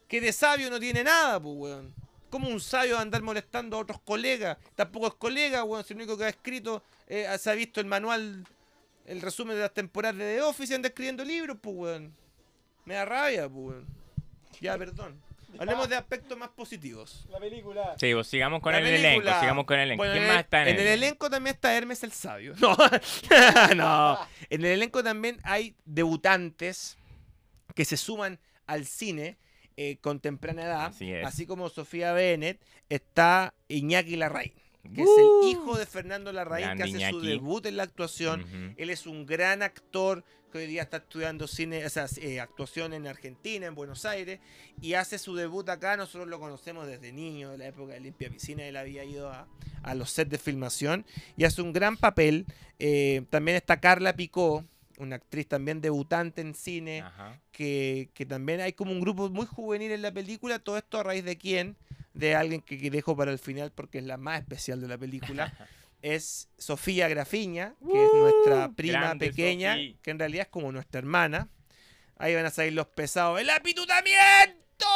[0.08, 1.94] Que de sabio no tiene nada, pues, weón.
[2.30, 4.58] Como un sabio va a andar molestando a otros colegas?
[4.74, 7.86] Tampoco es colega, weón, si lo único que ha escrito, eh, se ha visto el
[7.86, 8.44] manual,
[9.06, 12.14] el resumen de las temporadas de The Office y anda escribiendo libros, pues, weón.
[12.84, 13.86] Me da rabia, pues, weón.
[14.60, 15.20] Ya, perdón.
[15.58, 17.24] Hablemos de aspectos más positivos.
[17.30, 17.94] La película.
[17.98, 19.08] Sí, pues sigamos con La el película.
[19.30, 19.98] elenco, sigamos con el elenco.
[20.00, 22.54] Bueno, ¿Quién en el- más está en, en el elenco también está Hermes el Sabio.
[22.60, 22.76] No,
[23.74, 24.18] no.
[24.50, 26.98] En el elenco también hay debutantes
[27.74, 29.38] que se suman al cine
[29.76, 30.86] eh, con temprana edad.
[30.86, 31.46] Así es.
[31.46, 34.52] como Sofía Bennett, está Iñaki Larraín,
[34.94, 35.42] que es Uh.
[35.44, 38.74] el hijo de Fernando Larraín, que hace su debut en la actuación.
[38.76, 42.92] Él es un gran actor que hoy día está estudiando cine, o sea, eh, actuación
[42.92, 44.38] en Argentina, en Buenos Aires,
[44.80, 45.96] y hace su debut acá.
[45.96, 48.64] Nosotros lo conocemos desde niño, de la época de Limpia Piscina.
[48.64, 49.48] Él había ido a,
[49.82, 51.04] a los sets de filmación
[51.36, 52.46] y hace un gran papel.
[52.78, 54.64] Eh, también está Carla Picó,
[54.98, 57.04] una actriz también debutante en cine,
[57.52, 60.58] que, que también hay como un grupo muy juvenil en la película.
[60.58, 61.76] Todo esto a raíz de quién?
[62.14, 64.98] De alguien que, que dejo para el final porque es la más especial de la
[64.98, 65.52] película.
[66.02, 70.98] es Sofía Grafiña, que es nuestra prima grande pequeña, que en realidad es como nuestra
[70.98, 71.48] hermana.
[72.18, 73.40] Ahí van a salir los pesados.
[73.40, 74.86] ¡El apitutamiento!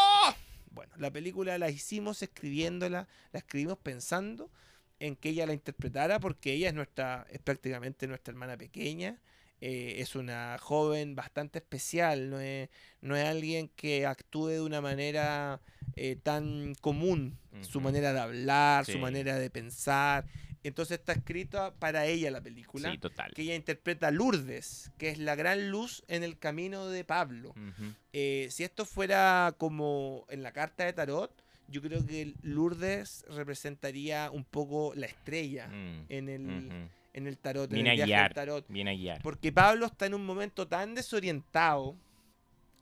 [0.70, 4.50] Bueno, la película la hicimos escribiéndola, la escribimos pensando
[5.00, 9.18] en que ella la interpretara, porque ella es nuestra, es prácticamente nuestra hermana pequeña.
[9.60, 12.68] Eh, es una joven bastante especial, no es,
[13.00, 15.60] no es alguien que actúe de una manera
[15.96, 20.24] eh, tan común, su manera de hablar, su manera de pensar.
[20.62, 23.32] Entonces está escrita para ella la película, Sí, total.
[23.34, 27.54] que ella interpreta a Lourdes, que es la gran luz en el camino de Pablo.
[28.12, 31.32] Eh, si esto fuera como en la carta de Tarot,
[31.68, 36.04] yo creo que Lourdes representaría un poco la estrella Mm.
[36.08, 36.90] en el.
[37.12, 38.34] En el tarot, en Viene el a guiar.
[38.34, 38.64] tarot.
[38.68, 39.22] Viene a guiar.
[39.22, 41.96] Porque Pablo está en un momento tan desorientado,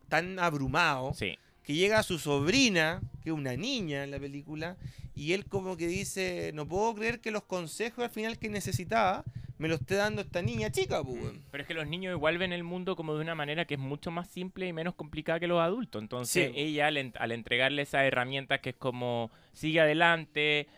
[0.08, 1.38] tan abrumado, Sí.
[1.62, 4.76] que llega a su sobrina, que es una niña en la película,
[5.14, 9.24] y él como que dice, no puedo creer que los consejos al final que necesitaba
[9.58, 11.20] me lo esté dando esta niña chica, pues.
[11.20, 11.42] weón".
[11.50, 13.80] Pero es que los niños igual ven el mundo como de una manera que es
[13.80, 16.00] mucho más simple y menos complicada que los adultos.
[16.00, 16.60] Entonces Sí.
[16.60, 20.68] ella al, en- al entregarle esas herramientas que es como sigue adelante,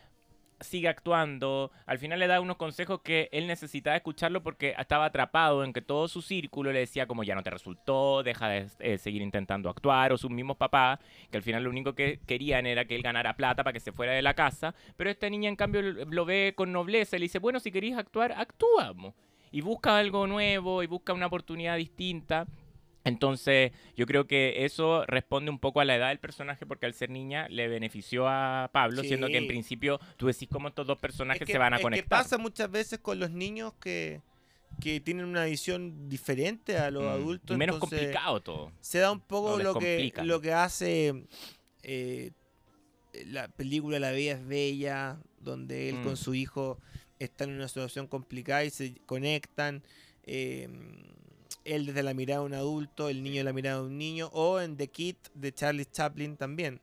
[0.61, 5.65] sigue actuando, al final le da unos consejos que él necesitaba escucharlo porque estaba atrapado
[5.65, 8.99] en que todo su círculo le decía como ya no te resultó, deja de eh,
[8.99, 10.99] seguir intentando actuar, o sus mismos papás,
[11.31, 13.93] que al final lo único que querían era que él ganara plata para que se
[13.93, 17.25] fuera de la casa, pero esta niña en cambio lo ve con nobleza y le
[17.25, 19.15] dice, bueno, si queréis actuar, actuamos.
[19.53, 22.47] Y busca algo nuevo y busca una oportunidad distinta.
[23.05, 26.95] Entonces, yo creo que eso responde un poco a la edad del personaje, porque al
[26.95, 30.99] ser niña le benefició a Pablo, siendo que en principio tú decís cómo estos dos
[30.99, 32.05] personajes Es que- se van a es conectar.
[32.05, 34.21] que pasa muchas veces con los niños que,
[34.81, 37.55] que tienen una visión diferente a los Mm, adultos.
[37.55, 38.73] y menos complicado todo.
[38.81, 41.25] Se da un poco lo que, lo que hace
[41.83, 42.33] eh,
[43.27, 46.05] la película La Vida es Bella, donde él Mm.
[46.05, 46.79] con su hijo
[47.19, 49.83] está en una situación complicada y se conectan.
[50.33, 50.69] eh,
[51.65, 54.29] él desde la mirada de un adulto, el niño de la mirada de un niño,
[54.33, 56.81] o en The Kid de Charlie Chaplin también.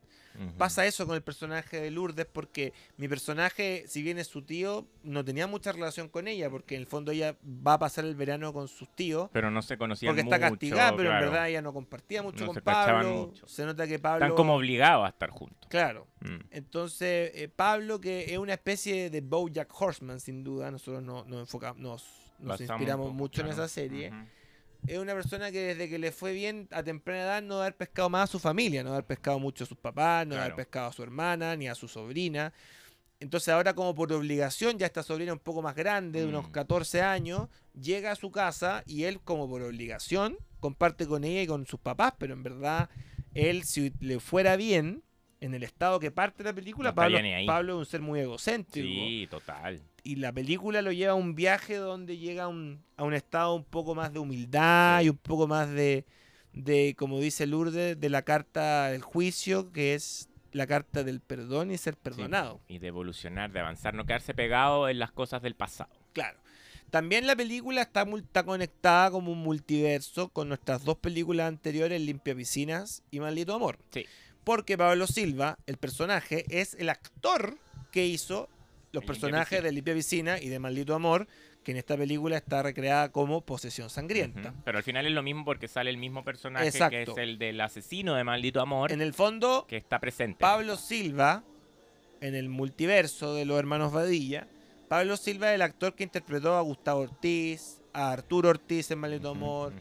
[0.56, 4.86] Pasa eso con el personaje de Lourdes porque mi personaje, si bien es su tío,
[5.02, 8.14] no tenía mucha relación con ella porque en el fondo ella va a pasar el
[8.14, 9.28] verano con sus tíos.
[9.32, 12.46] Pero no se conocían Porque está castigada, pero en verdad ella no compartía mucho No
[12.46, 13.14] con se Pablo.
[13.26, 13.48] mucho.
[13.48, 14.26] Se nota que Pablo...
[14.26, 15.68] Están como obligados a estar juntos.
[15.68, 16.06] Claro.
[16.20, 16.36] Mm.
[16.52, 21.40] Entonces, eh, Pablo, que es una especie de Bojack Horseman, sin duda, nosotros no- nos,
[21.40, 22.04] enfocamos, nos,
[22.38, 24.12] nos inspiramos mucho en esa serie.
[24.86, 28.08] Es una persona que desde que le fue bien a temprana edad no haber pescado
[28.08, 30.56] más a su familia, no haber pescado mucho a sus papás, no haber Claro.
[30.56, 32.52] pescado a su hermana ni a su sobrina.
[33.20, 36.52] Entonces ahora como por obligación, ya esta sobrina un poco más grande, de unos Mm.
[36.52, 41.46] 14 años, llega a su casa y él como por obligación comparte con ella y
[41.46, 42.88] con sus papás, pero en verdad
[43.34, 45.02] él si le fuera bien,
[45.40, 47.18] en el estado que parte la película, No Pablo.
[47.46, 49.80] Pablo es un ser muy egocéntrico Sí, total.
[50.02, 53.54] y la película lo lleva a un viaje donde llega a un, a un estado
[53.54, 55.06] un poco más de humildad Sí.
[55.06, 56.04] y un poco más de,
[56.52, 61.70] de, como dice Lourdes, de la carta del juicio, que es la carta del perdón
[61.70, 62.60] y ser perdonado.
[62.68, 65.90] Y de evolucionar, de avanzar, no quedarse pegado en las cosas del pasado.
[66.14, 66.40] Claro.
[66.90, 72.34] También la película está, está conectada como un multiverso con nuestras dos películas anteriores, Limpia
[72.34, 73.78] Piscinas y Maldito Amor.
[73.90, 74.06] Sí.
[74.48, 77.58] Porque Pablo Silva, el personaje, es el actor
[77.92, 78.48] que hizo
[78.92, 81.28] los personajes de Limpia Piscina y de Maldito Amor,
[81.62, 84.54] que en esta película está recreada como Posesión Sangrienta.
[84.64, 87.60] Pero al final es lo mismo porque sale el mismo personaje que es el del
[87.60, 90.38] asesino de Maldito Amor, En el fondo, que está presente.
[90.40, 91.44] Pablo Silva,
[92.22, 94.48] en el multiverso de los hermanos Vadilla,
[94.88, 99.28] Pablo Silva es el actor que interpretó a Gustavo Ortiz, a Arturo Ortiz en Maldito
[99.28, 99.74] Amor,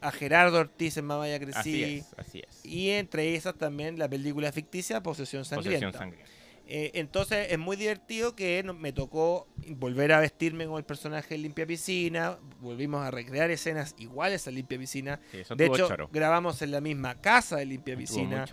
[0.00, 1.56] a Gerardo Ortiz en Mamá Ya Crecí.
[1.56, 2.57] Así es, así es.
[2.68, 5.86] Y entre esas también la película ficticia Posesión Sangrienta.
[5.88, 6.32] Posesión sangrienta.
[6.70, 11.38] Eh, entonces es muy divertido que me tocó volver a vestirme con el personaje de
[11.38, 12.36] Limpia Piscina.
[12.60, 15.18] Volvimos a recrear escenas iguales a Limpia Piscina.
[15.32, 18.44] Sí, De hecho, grabamos en la misma casa de Limpia Piscina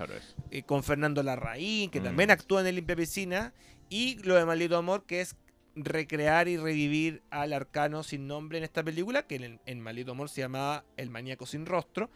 [0.50, 2.04] eh, con Fernando Larraín, que Mm.
[2.06, 3.54] también actúa en el Limpia Piscina.
[3.90, 5.36] Y lo de Maldito Amor, que es
[5.76, 10.30] recrear y revivir al arcano sin nombre en esta película, que en, en Maldito Amor
[10.30, 12.10] se llamaba El Maníaco Sin Rostro.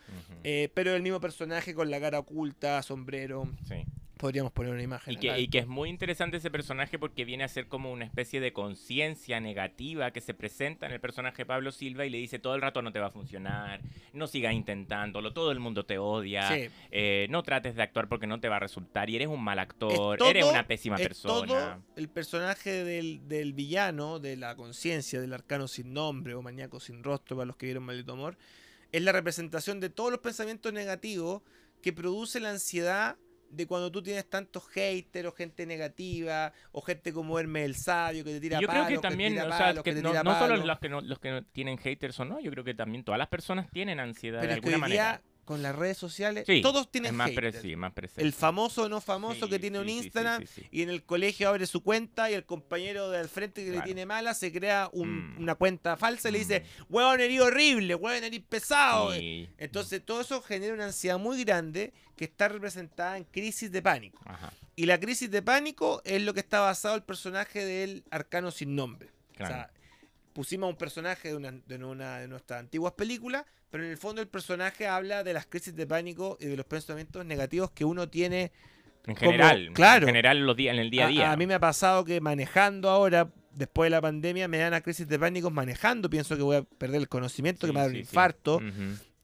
[0.43, 3.49] Eh, pero el mismo personaje con la cara oculta, sombrero.
[3.67, 3.85] Sí.
[4.19, 5.13] Podríamos poner una imagen.
[5.13, 5.39] Y que, acá.
[5.39, 8.51] y que es muy interesante ese personaje porque viene a ser como una especie de
[8.51, 12.53] conciencia negativa que se presenta en el personaje de Pablo Silva y le dice todo
[12.53, 13.79] el rato no te va a funcionar,
[14.12, 16.69] no sigas intentándolo, todo el mundo te odia, Sí.
[16.91, 19.58] eh, no trates de actuar porque no te va a resultar y eres un mal
[19.58, 21.47] actor, todo- eres una pésima es persona.
[21.47, 26.82] todo el personaje del, del villano, de la conciencia, del arcano sin nombre o maníaco
[26.82, 28.38] sin rostro, para los que vieron Maldito Amor,
[28.91, 31.41] es la representación de todos los pensamientos negativos
[31.82, 33.15] que produce la ansiedad
[33.49, 38.23] de cuando tú tienes tantos haters o gente negativa o gente como Hermes el Sabio
[38.23, 40.79] que te tira yo creo que también, o sea, palos, que no, no solo los
[40.79, 43.27] que no, los que no tienen haters o no, yo creo que también todas las
[43.27, 45.21] personas tienen ansiedad Pero de alguna manera.
[45.49, 47.63] Con las redes sociales, Sí, todos tienen más, pre- haters.
[47.63, 48.21] sí, más presente.
[48.21, 51.65] El famoso o no famoso Sí, que tiene un Instagram y en el colegio abre
[51.65, 55.33] su cuenta y el compañero de al frente que le tiene mala se crea un-
[55.38, 55.41] Mm.
[55.41, 56.83] una cuenta falsa y le dice, Mm.
[56.93, 59.12] huevón herido horrible, huevón herido pesado.
[59.57, 64.21] Entonces todo eso genera una ansiedad muy grande que está representada en crisis de pánico.
[64.25, 68.51] Ajá, Y la crisis de pánico es lo que está basado el personaje del arcano
[68.51, 69.09] sin nombre.
[69.35, 69.53] claro.
[69.55, 69.71] O sea,
[70.33, 73.97] pusimos a un personaje de una, de una de nuestras antiguas películas, pero en el
[73.97, 77.85] fondo el personaje habla de las crisis de pánico y de los pensamientos negativos que
[77.85, 78.51] uno tiene
[79.05, 80.03] en como- general, claro.
[80.03, 81.31] en general los días, en el día a día.
[81.31, 84.81] a, mí me ha pasado que manejando ahora, después de la pandemia, me dan a
[84.81, 86.09] crisis de pánico manejando.
[86.09, 88.09] Pienso que voy a perder el conocimiento, que me va a dar un sí, sí.
[88.09, 88.61] infarto.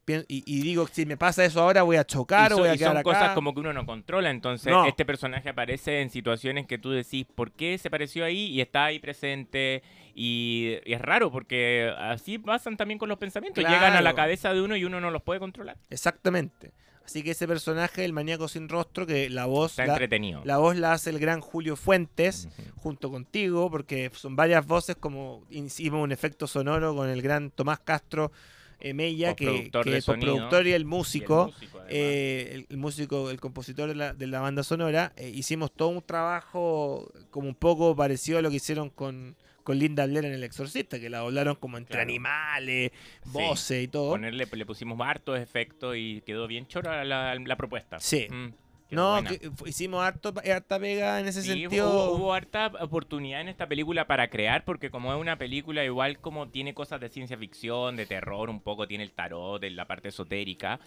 [0.07, 2.69] Y, y digo, si me pasa eso ahora, voy a chocar y o son, voy
[2.69, 3.03] a y quedar son acá.
[3.03, 4.85] cosas como que uno no controla, entonces No.
[4.85, 8.45] este personaje aparece en situaciones que tú decís, ¿por qué se pareció ahí?
[8.51, 9.81] Y está ahí presente,
[10.15, 14.53] y, y es raro porque así pasan también con los pensamientos, llegan a la cabeza
[14.53, 15.77] de uno y uno no los puede controlar.
[15.89, 16.71] Exactamente.
[17.05, 20.41] Así que ese personaje, el maníaco sin rostro, que la voz, Está la, entretenido.
[20.43, 22.47] la voz la hace el gran Julio Fuentes,
[22.77, 27.79] junto contigo, porque son varias voces, como hicimos un efecto sonoro con el gran Tomás
[27.79, 28.31] Castro
[28.79, 31.53] eh, Mella, que, que es productor y el músico.
[31.59, 35.13] Y el músico, eh, el, el músico, el compositor de la, de la banda sonora,
[35.15, 39.77] eh, hicimos todo un trabajo como un poco parecido a lo que hicieron con, con
[39.79, 42.03] Linda Blair en El Exorcista, que la doblaron como entre Claro.
[42.09, 42.91] animales,
[43.23, 43.29] Sí.
[43.33, 44.11] voces y todo.
[44.11, 47.99] Ponerle, le pusimos hartos efectos y quedó bien chora la, la propuesta.
[47.99, 48.27] Sí.
[48.29, 48.53] Mm,
[48.91, 51.89] No, que hicimos harto, harta pega en ese Sí, sentido.
[51.89, 56.19] hubo, hubo harta oportunidad en esta película para crear, porque como es una película igual
[56.19, 59.85] como tiene cosas de ciencia ficción, de terror, un poco tiene el tarot, de la
[59.85, 60.79] parte esotérica,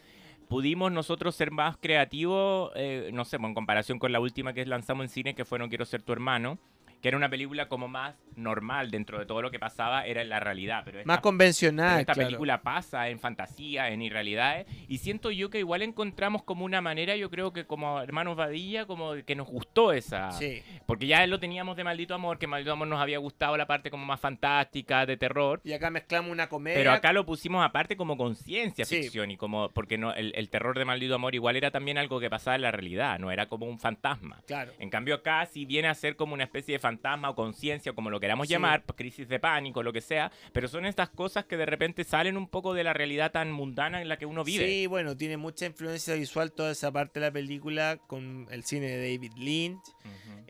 [0.49, 5.03] pudimos nosotros ser más creativos, eh, no sé, en comparación con la última que lanzamos
[5.05, 6.59] en cine, que fue No quiero ser tu hermano,
[7.01, 10.41] que era una película como más normal dentro de todo lo que pasaba era la
[10.41, 10.83] realidad.
[10.85, 12.29] Pero Más esta, convencional, pero esta claro.
[12.29, 17.17] película pasa en fantasía, en irrealidades, y siento yo que igual encontramos como una manera,
[17.17, 20.31] yo creo que como hermanos Vadilla, como que nos gustó esa...
[20.33, 20.63] Sí.
[20.87, 23.91] Porque ya lo teníamos de Maldito Amor, que Maldito Amor nos había gustado la parte
[23.91, 25.61] como más fantástica, de terror.
[25.65, 26.79] Y acá mezclamos una comedia.
[26.79, 29.03] Pero acá lo pusimos aparte como con ciencia Sí.
[29.03, 32.21] ficción y como porque no el, el terror de Maldito Amor igual era también algo
[32.21, 34.41] que pasaba en la realidad, no era como un fantasma.
[34.47, 34.73] Claro.
[34.79, 37.95] En cambio acá sí viene a ser como una especie de fantasma o conciencia, o
[37.95, 38.55] como lo queramos Sí.
[38.55, 42.03] llamar, pues, crisis de pánico, lo que sea, pero son estas cosas que de repente
[42.05, 44.67] salen un poco de la realidad tan mundana en la que uno vive.
[44.67, 48.87] Sí, bueno, tiene mucha influencia visual toda esa parte de la película con el cine
[48.87, 49.83] de David Lynch.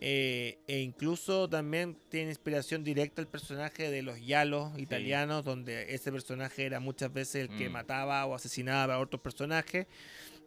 [0.01, 6.13] Eh, e incluso también tiene inspiración directa el personaje de los Yalos italianos, donde ese
[6.13, 7.73] personaje era muchas veces el que Mm.
[7.73, 9.87] mataba o asesinaba a otros personajes.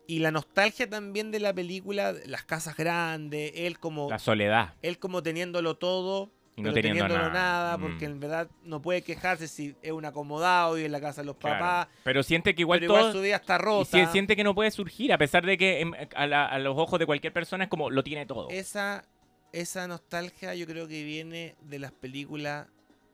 [0.07, 4.73] Y la nostalgia también de la película, las casas grandes, él como, La soledad.
[4.81, 7.33] él como teniéndolo todo, Y no pero teniendo teniéndolo nada.
[7.33, 7.81] nada, Mm.
[7.81, 11.27] porque en verdad no puede quejarse si es un acomodado y en la casa de
[11.27, 11.59] los Claro.
[11.59, 11.87] papás.
[12.03, 14.05] Pero siente que igual pero igual todo su vida está y rota.
[14.05, 16.99] si- siente que no puede surgir a pesar de que a, la- a los ojos
[16.99, 18.49] de cualquier persona es como lo tiene todo.
[18.49, 19.05] Esa,
[19.53, 22.67] esa nostalgia yo creo que viene de las películas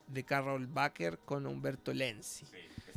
[0.07, 2.45] de Carol Baker con Umberto Lenzi.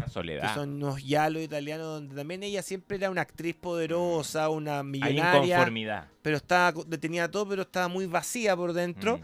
[0.00, 0.54] Esa Que soledad.
[0.54, 5.44] son unos yalos italianos donde también ella siempre era una actriz poderosa, una Hay millonaria,
[5.54, 6.08] inconformidad.
[6.22, 9.18] pero estaba detenida todo, pero estaba muy vacía por dentro.
[9.18, 9.22] Mm.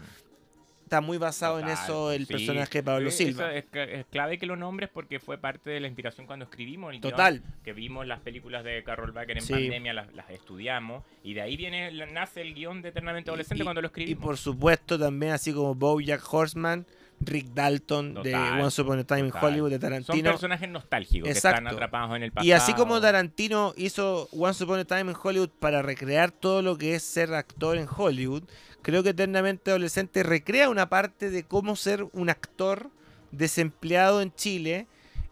[0.83, 2.31] Está muy basado en eso el sí.
[2.31, 3.53] personaje de Pablo Eh, Silva.
[3.53, 6.93] es, cla- es clave que lo nombres porque fue parte de la inspiración cuando escribimos
[6.93, 7.43] el guion, Total.
[7.65, 9.51] que vimos las películas de Carol Baker en Sí.
[9.51, 13.65] pandemia, las, las estudiamos y de ahí viene nace el guion de Eternamente Adolescente Y-
[13.65, 14.23] cuando lo Y escribimos.
[14.23, 16.85] por supuesto también así como Bojack Horseman,
[17.19, 19.43] Rick Dalton de Once Upon a Time in total.
[19.49, 20.31] Hollywood de Son Tarantino.
[20.31, 22.47] personajes nostálgicos que están atrapados en el pasado.
[22.47, 26.77] Y así como Tarantino hizo Once Upon a Time in Hollywood para recrear todo lo
[26.77, 28.43] que es ser actor en Hollywood,
[28.83, 32.91] creo que Eternamente Adolescente recrea una parte de cómo ser un actor
[33.31, 34.87] desempleado en Chile.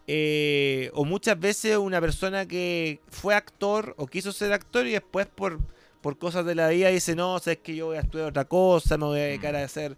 [0.08, 5.26] eh, o muchas veces una persona que fue actor o quiso ser actor y después
[5.26, 5.58] por,
[6.00, 8.96] por cosas de la vida dice, no, sabes que yo voy a estudiar otra cosa,
[8.98, 9.56] me voy a dedicar Mm.
[9.56, 9.96] a hacer...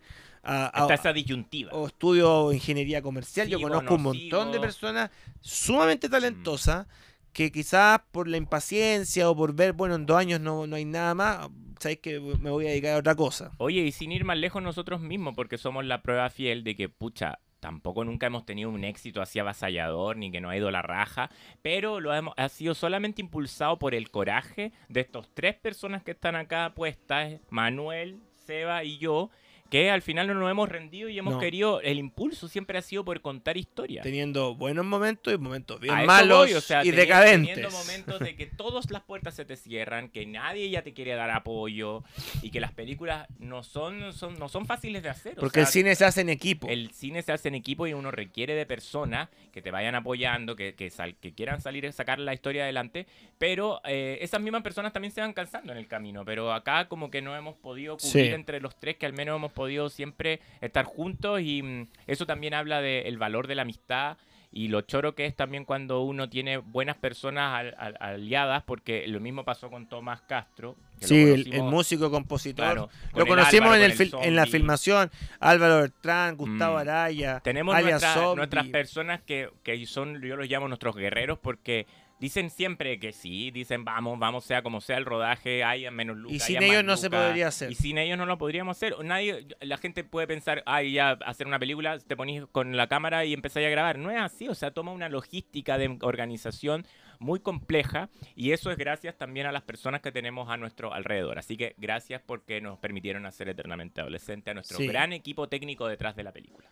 [0.49, 1.73] a- a- está esa disyuntiva.
[1.73, 3.49] o estudio ingeniería comercial.
[3.49, 6.87] Yo conozco no un montón de personas sumamente talentosas
[7.33, 10.85] que quizás por la impaciencia o por ver, bueno, en dos años no, no hay
[10.85, 13.53] nada más, sabéis que me voy a dedicar a otra cosa.
[13.59, 16.89] Oye, y sin ir más lejos nosotros mismos, porque somos la prueba fiel de que,
[16.89, 20.83] pucha, tampoco nunca hemos tenido un éxito así avasallador, ni que nos ha ido la
[20.83, 21.31] raja,
[21.63, 26.13] pero lo hemos, ha sido solamente impulsado por el coraje de estos tres personas que
[26.13, 29.31] están acá puestas, Manuel, Seba y yo,
[29.71, 31.41] que al final no nos hemos rendido y hemos No.
[31.41, 34.03] querido, el impulso siempre ha sido por contar historias.
[34.03, 37.55] Teniendo buenos momentos y momentos bien A malos voy, o sea, y teni- decadentes.
[37.55, 41.15] Teniendo momentos de que todas las puertas se te cierran, que nadie ya te quiere
[41.15, 42.03] dar apoyo
[42.43, 45.33] y que las películas no son, son, no son fáciles de hacer.
[45.39, 46.67] o Porque el sea, cine se hace en equipo.
[46.69, 50.57] el cine se hace en equipo y uno requiere de personas que te vayan apoyando,
[50.57, 53.07] que, que, sal- que quieran salir y sacar la historia adelante,
[53.39, 57.11] pero eh, esas mismas personas también se van cansando en el camino, pero acá como
[57.11, 58.33] que no hemos podido cubrir Sí.
[58.33, 62.55] entre los tres, que al menos hemos podido siempre estar juntos y mm, eso también
[62.55, 64.17] habla del valor de la amistad.
[64.51, 69.07] Y lo choro que es también cuando uno tiene buenas personas al- al- aliadas, porque
[69.07, 70.75] lo mismo pasó con Tomás Castro.
[70.99, 72.65] que Sí, el, el músico compositor.
[72.65, 75.11] claro, Lo conocimos Álvaro, en, el en la filmación.
[75.39, 76.79] Álvaro Bertrán, Gustavo Mm.
[76.79, 81.87] Araya, Tenemos nuestra- nuestras personas que, que son, yo los llamo nuestros guerreros, porque
[82.21, 86.33] dicen siempre que sí, dicen vamos, vamos, sea como sea el rodaje, haya menos luz.
[86.33, 87.71] Y sin ellos no se podría hacer.
[87.71, 88.95] Y sin ellos no lo podríamos hacer.
[89.05, 93.25] Nadie, la gente puede pensar, ay, ya hacer una película, te ponís con la cámara
[93.25, 93.99] y empezáis a grabar.
[93.99, 96.87] No es así, o sea, toma una logística de organización
[97.21, 101.39] muy compleja y eso es gracias también a las personas que tenemos a nuestro alrededor.
[101.39, 104.87] Así que gracias porque nos permitieron hacer eternamente adolescente a nuestro Sí.
[104.87, 106.69] gran equipo técnico detrás de la película.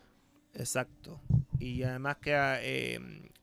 [0.53, 1.19] Exacto.
[1.59, 2.31] Y además que
[2.61, 2.99] eh,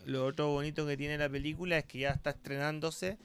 [0.06, 3.18] lo otro bonito que tiene la película es que ya está estrenándose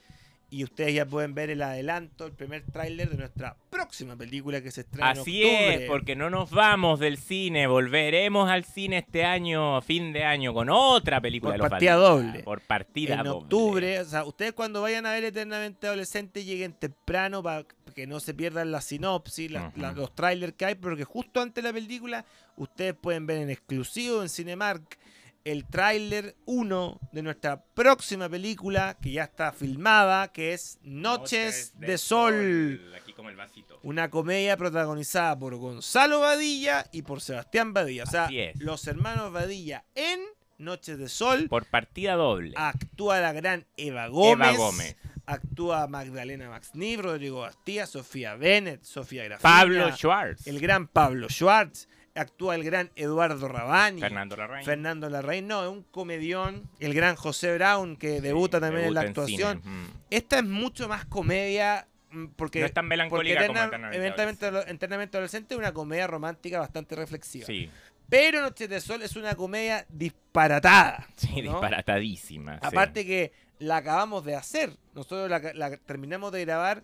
[0.52, 4.72] y ustedes ya pueden ver el adelanto, el primer tráiler de nuestra próxima película que
[4.72, 5.84] se estrena Así en octubre.
[5.84, 10.52] es, porque no nos vamos del cine, volveremos al cine este año, fin de año,
[10.54, 11.52] con otra película.
[11.52, 12.44] Por de los partida Valdivia, doble.
[12.44, 13.32] Por partida en doble.
[13.44, 18.20] octubre, o sea, ustedes cuando vayan a ver Eternamente Adolescente lleguen temprano para que no
[18.20, 21.74] se pierdan la sinopsis, la- la- los trailers que hay, porque justo antes de la
[21.74, 22.26] película
[22.58, 24.98] ustedes pueden ver en exclusivo en Cinemark
[25.46, 31.98] el tráiler 1 de nuestra próxima película que ya está filmada, que es Noches, de,
[31.98, 32.94] Sol.
[32.96, 33.80] Aquí como el vasito.
[33.84, 38.04] Una comedia protagonizada por Gonzalo Badilla y por Sebastián Badilla.
[38.04, 40.20] O sea, los hermanos Badilla en
[40.58, 41.48] Noches de Sol.
[41.50, 42.54] Por partida doble.
[42.56, 44.50] Actúa la gran Eva Gómez.
[44.50, 44.96] Eva Gómez.
[45.26, 49.44] Actúa Magdalena Maxnif, Rodrigo Bastía, Sofía Bennett, Sofía Grafía.
[49.44, 50.48] Pablo Schwartz.
[50.48, 51.88] El gran Pablo Schwartz.
[52.20, 54.00] Actúa el gran Eduardo Rabani.
[54.02, 54.66] Fernando Larraín.
[54.66, 56.70] Fernando Larraín, no, es un comedión.
[56.80, 59.62] El gran José Brown, que debuta también en la actuación.
[59.64, 59.86] mm.
[60.10, 61.88] Esta es mucho más comedia.
[62.12, 65.72] mm, Porque, No es tan melancólica como Eterna- Eternamente Eternamente Ado- Eternamente Adolescente es una
[65.74, 67.46] comedia romántica bastante reflexiva.
[67.46, 67.70] Sí,
[68.10, 71.08] Pero Noches de Sol es una comedia disparatada.
[71.16, 71.52] sí, ¿no?
[71.54, 72.56] disparatadísima.
[72.56, 72.60] sí.
[72.64, 74.72] Aparte que la acabamos de hacer.
[74.96, 76.82] Nosotros la, la terminamos de grabar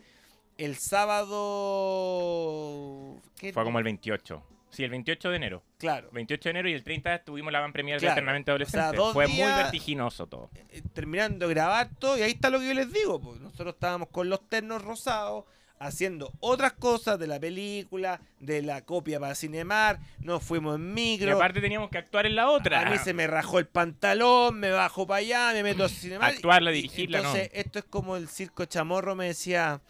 [0.58, 0.76] el
[1.46, 3.22] sábado.
[3.40, 3.52] ¿qué?
[3.54, 4.44] Fue como el 28.
[4.76, 5.64] Sí, el 28 de enero.
[5.78, 6.10] Claro.
[6.12, 8.14] 28 de enero y el 30 tuvimos la van premier Claro.
[8.14, 8.88] de Eternamente Adolescente.
[8.88, 10.50] O sea, dos Fue días- muy vertiginoso todo.
[10.70, 13.20] eh, terminando de grabar todo y ahí está lo que yo les digo.
[13.22, 13.40] Pues.
[13.40, 15.46] Nosotros estábamos con los ternos rosados
[15.78, 20.94] haciendo otras cosas de la película, de la copia para Cinemar, nos fuimos en Y
[20.94, 21.36] micro.
[21.36, 22.82] aparte teníamos que actuar en la otra.
[22.82, 26.32] A mí se me rajó el pantalón, me bajo para allá, me meto a Cinemar.
[26.32, 27.26] Actuarla, y- dirigirla, no.
[27.30, 29.82] Entonces, esto es como el circo chamorro, me decía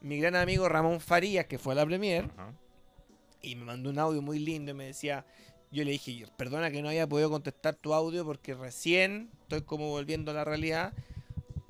[0.00, 2.30] mi gran amigo Ramón Farías, que fue a la premier.
[3.44, 5.24] Y me mandó un audio muy lindo y me decía,
[5.70, 9.90] yo le dije, perdona que no haya podido contestar tu audio porque recién estoy como
[9.90, 10.92] volviendo a la realidad.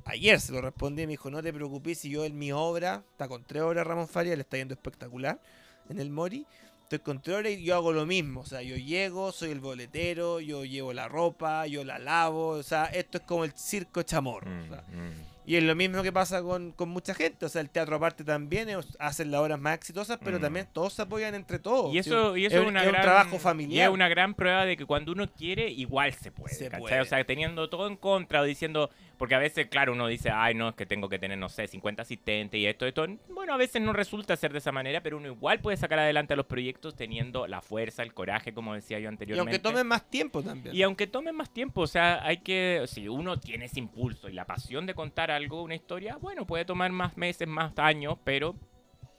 [0.04, 3.02] Ayer se lo respondí y me dijo, no te preocupes si yo en mi obra,
[3.12, 5.40] está con tres horas Ramón Farías, le está yendo espectacular
[5.88, 6.46] en el Mori.
[6.82, 8.40] Estoy con tres horas y yo hago lo mismo.
[8.40, 12.48] O sea, yo llego, soy el boletero, yo llevo la ropa, yo la lavo.
[12.48, 14.50] O sea, esto es como el circo chamorro.
[14.50, 15.34] Mm, mm.
[15.47, 17.45] Y es lo mismo que pasa con, con mucha gente.
[17.45, 20.40] O sea, el teatro aparte también es- hacen las obras más exitosas, pero Mm.
[20.42, 21.95] también todos se apoyan entre todos.
[21.95, 23.88] Y eso, y eso es, es, un- una es un gran, trabajo y familiar.
[23.88, 26.55] es una gran prueba de que cuando uno quiere, igual se puede.
[26.55, 27.01] Se puede.
[27.01, 28.90] O sea, teniendo todo en contra o diciendo.
[29.18, 31.68] Porque a veces, claro, uno dice, ay, no, es que tengo que tener, no sé,
[31.68, 33.06] 50 asistentes y esto, esto.
[33.28, 36.34] Bueno, a veces no resulta ser de esa manera, pero uno igual puede sacar adelante
[36.34, 39.56] a los proyectos teniendo la fuerza, el coraje, como decía yo Y anteriormente.
[39.56, 40.74] aunque tomen más tiempo también.
[40.74, 44.32] Y aunque tome más tiempo, o sea, hay que, si uno tiene ese impulso y
[44.32, 48.54] la pasión de contar algo, una historia, bueno, puede tomar más meses, más años, pero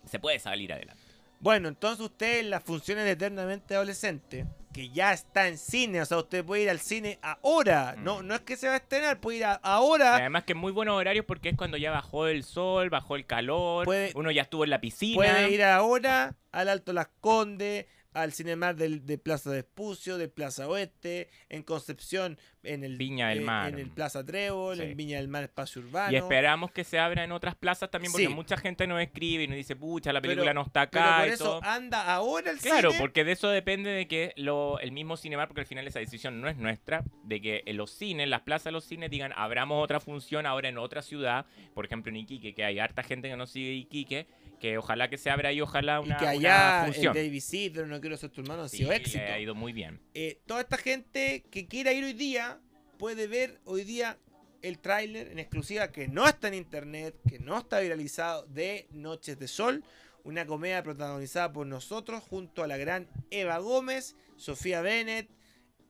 [0.06, 1.02] se puede salir adelante.
[1.40, 6.06] Bueno, entonces usted en las funciones de Eternamente Adolescente, que ya está en cine, o
[6.06, 7.96] sea, usted puede ir al cine ahora.
[7.98, 8.28] No, Mm.
[8.28, 10.16] no es que se va a estrenar, puede ir a- ahora.
[10.16, 13.86] además que muy buenos horarios porque es cuando ya bajó el sol, bajó el calor,
[13.86, 15.16] Puede- uno ya estuvo en la piscina.
[15.16, 20.30] Puede ir ahora al Alto Las Condes, al Cinemar del, de Plaza de Espucio, de
[20.30, 22.38] Plaza Oeste, en Concepción,
[22.68, 23.70] en el Viña del eh, Mar.
[23.74, 24.84] en el Plaza Trébol, Sí.
[24.84, 26.12] en Viña del Mar Espacio Urbano.
[26.12, 28.34] Y esperamos que se abra en otras plazas también porque Sí.
[28.34, 31.18] mucha gente nos escribe y nos dice, pucha, la Pero- película no está Pero acá
[31.20, 31.64] por y eso todo.
[31.64, 33.02] anda ahora al Claro, cine.
[33.02, 36.42] porque de eso depende de que lo, el mismo Cinemar, porque al final esa decisión
[36.42, 39.84] no es nuestra, de que en los cines, las plazas de los cines digan, abramos
[39.84, 43.38] otra función ahora en otra ciudad, por ejemplo en Iquique, que hay harta gente que
[43.38, 44.28] no sigue Iquique,
[44.60, 47.14] que ojalá que se abra ahí, ojalá una, y que una allá el función.
[47.14, 49.24] David Sidler, no quiero ser tu hermano, ha Sí, sido éxito.
[49.24, 50.00] ha ido muy bien.
[50.14, 52.55] eh, toda esta gente que quiera ir hoy día
[52.98, 54.18] puede ver hoy día
[54.62, 59.38] el tráiler en exclusiva que no está en internet, que no está viralizado de Noches
[59.38, 59.84] de Sol,
[60.24, 65.30] una comedia protagonizada por nosotros junto a la gran Eva Gómez, Sofía Bennett,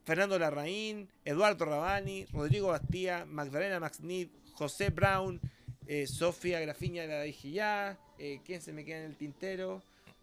[0.04, 5.40] Fernando Larraín, Eduardo Rabani, Rodrigo Bastía, Magdalena Maxnid, José Brown,
[5.88, 9.82] eh, Sofía Grafiña, la dije ya, eh, ¿quién se me queda en el tintero?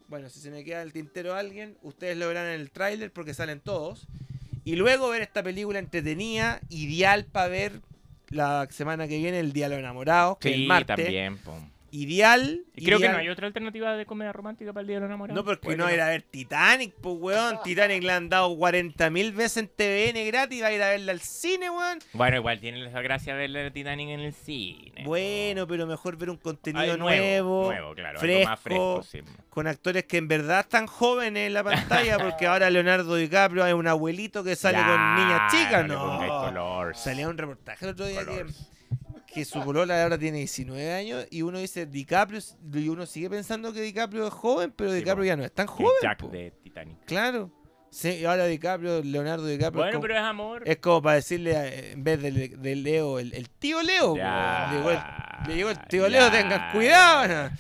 [0.09, 3.13] Bueno, si se me queda en el tintero alguien, ustedes lo verán en el tráiler
[3.13, 4.09] porque salen todos.
[4.65, 7.81] Y luego ver esta película entretenida, ideal para ver
[8.29, 10.97] la semana que viene, el Día de los Enamorados, que es el martes.
[10.97, 11.39] también.
[11.93, 12.63] Ideal.
[12.75, 15.09] Y creo que no hay otra alternativa de comedia romántica para el Día de los
[15.09, 15.37] Enamorados.
[15.37, 17.59] No, porque no va que a ir a ver Titanic, pues, weón.
[17.65, 20.63] Titanic le han dado 40.000 veces en TVN gratis.
[20.63, 21.99] Va a ir a verla al cine, weón.
[22.15, 25.05] Bueno, igual tiene la gracia ver la Titanic en el cine.
[25.05, 29.21] Bueno, pero mejor ver un contenido Ay, nuevo, nuevo, claro, algo fresco, más fresco, sí.
[29.51, 33.75] con actores que en verdad están jóvenes en la pantalla, porque ahora Leonardo DiCaprio es
[33.75, 36.19] un abuelito que sale con niñas chicas, no.
[36.47, 36.97] color.
[36.97, 38.71] Salía un reportaje el otro día que, Colors.
[39.22, 42.41] que su polola ahora tiene 19 años y uno dice DiCaprio,
[42.75, 45.27] y uno sigue pensando que DiCaprio es joven, pero Sí, DiCaprio po.
[45.27, 45.93] ya no es tan Que joven.
[46.03, 46.29] Jack po.
[46.29, 47.05] de Titanic.
[47.07, 47.51] Claro.
[47.91, 49.85] Sí, y ahora DiCaprio, Leonardo DiCaprio.
[49.85, 50.63] es Bueno, como- pero es amor.
[50.67, 54.17] Es como para decirle, eh, en vez de, de Leo, el, el tío Leo.
[54.17, 54.99] Ya, le, llegó el,
[55.49, 57.51] le llegó el tío ya, Leo, tengan cuidado.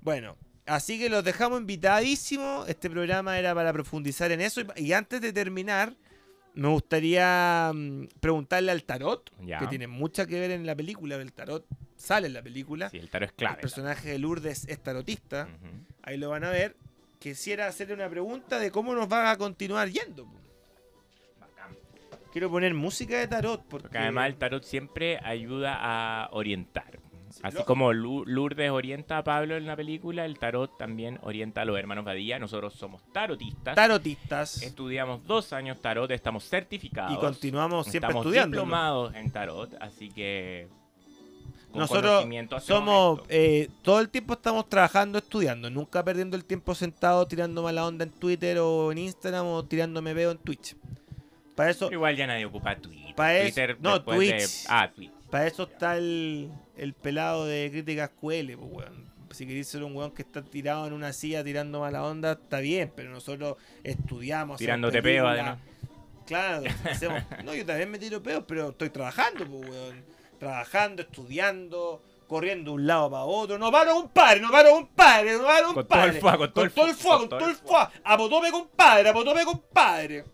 [0.00, 2.68] Bueno, así que los dejamos invitadísimos.
[2.68, 4.62] Este programa era para profundizar en eso.
[4.76, 5.94] Y, y antes de terminar,
[6.58, 9.58] me gustaría mm, preguntarle al tarot, Ya.
[9.60, 11.14] que tiene mucha que ver en la película.
[11.16, 11.64] El tarot
[11.96, 12.90] sale en la película.
[12.90, 13.60] Sí, el taro es el clave.
[13.60, 15.48] personaje de Lourdes es tarotista.
[16.02, 16.76] Ahí lo van a ver.
[17.20, 20.24] Quisiera hacerle una pregunta de cómo nos va a continuar yendo.
[21.40, 21.76] Bacán.
[22.32, 26.98] Quiero poner música de tarot porque, Porque además el tarot siempre ayuda a orientar.
[27.38, 31.64] Sí, Así como Lourdes orienta a Pablo en la película, el tarot también orienta a
[31.64, 32.38] los hermanos Badía.
[32.40, 33.76] Nosotros somos tarotistas.
[33.76, 37.12] tarotistas Estudiamos dos años tarot, estamos certificados.
[37.12, 38.56] y continuamos siempre estamos estudiando.
[38.56, 40.66] diplomados en tarot, así que
[41.70, 42.24] con Nosotros
[42.64, 47.86] somos, eh, todo el tiempo estamos trabajando, estudiando, nunca perdiendo el tiempo sentado tirando mala
[47.86, 50.74] onda en Twitter o en Instagram o tirándome veo en Twitch.
[51.54, 53.14] Para eso, Igual ya nadie ocupa Twitter.
[53.14, 54.64] Pa' eso- Twitter no, de- Twitch.
[54.68, 55.12] ah, Twitch.
[55.30, 59.08] Para eso está el, el pelado de críticas QL, pues, weón.
[59.30, 62.60] Si queréis ser un weón que está tirado en una silla tirando mala onda, está
[62.60, 64.58] bien, pero nosotros estudiamos.
[64.58, 65.58] Tirándote peo, además.
[66.26, 67.22] Claro, hacemos.
[67.44, 70.04] No, yo también me tiro peos, pero estoy trabajando, pues, weón.
[70.38, 73.58] Trabajando, estudiando, corriendo de un lado para otro.
[73.58, 76.20] No paro, compadre, no paro, compadre, no paro, Con todo el compadre.
[76.20, 77.92] fuá, con todo el con todo el fuá.
[78.04, 80.24] Apotope, compadre, apotope, compadre.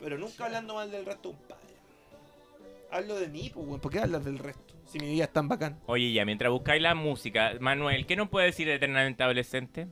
[0.00, 1.61] Pero nunca hablando mal del resto, compadre.
[2.90, 3.80] Hablo de mí, pues, weón.
[3.80, 4.74] ¿Por qué hablas del resto?
[4.84, 5.78] Si mi vida es tan bacán.
[5.86, 9.86] Oye, ya, mientras buscáis la música, Manuel, ¿qué nos puede decir de Eternamente Adolescente?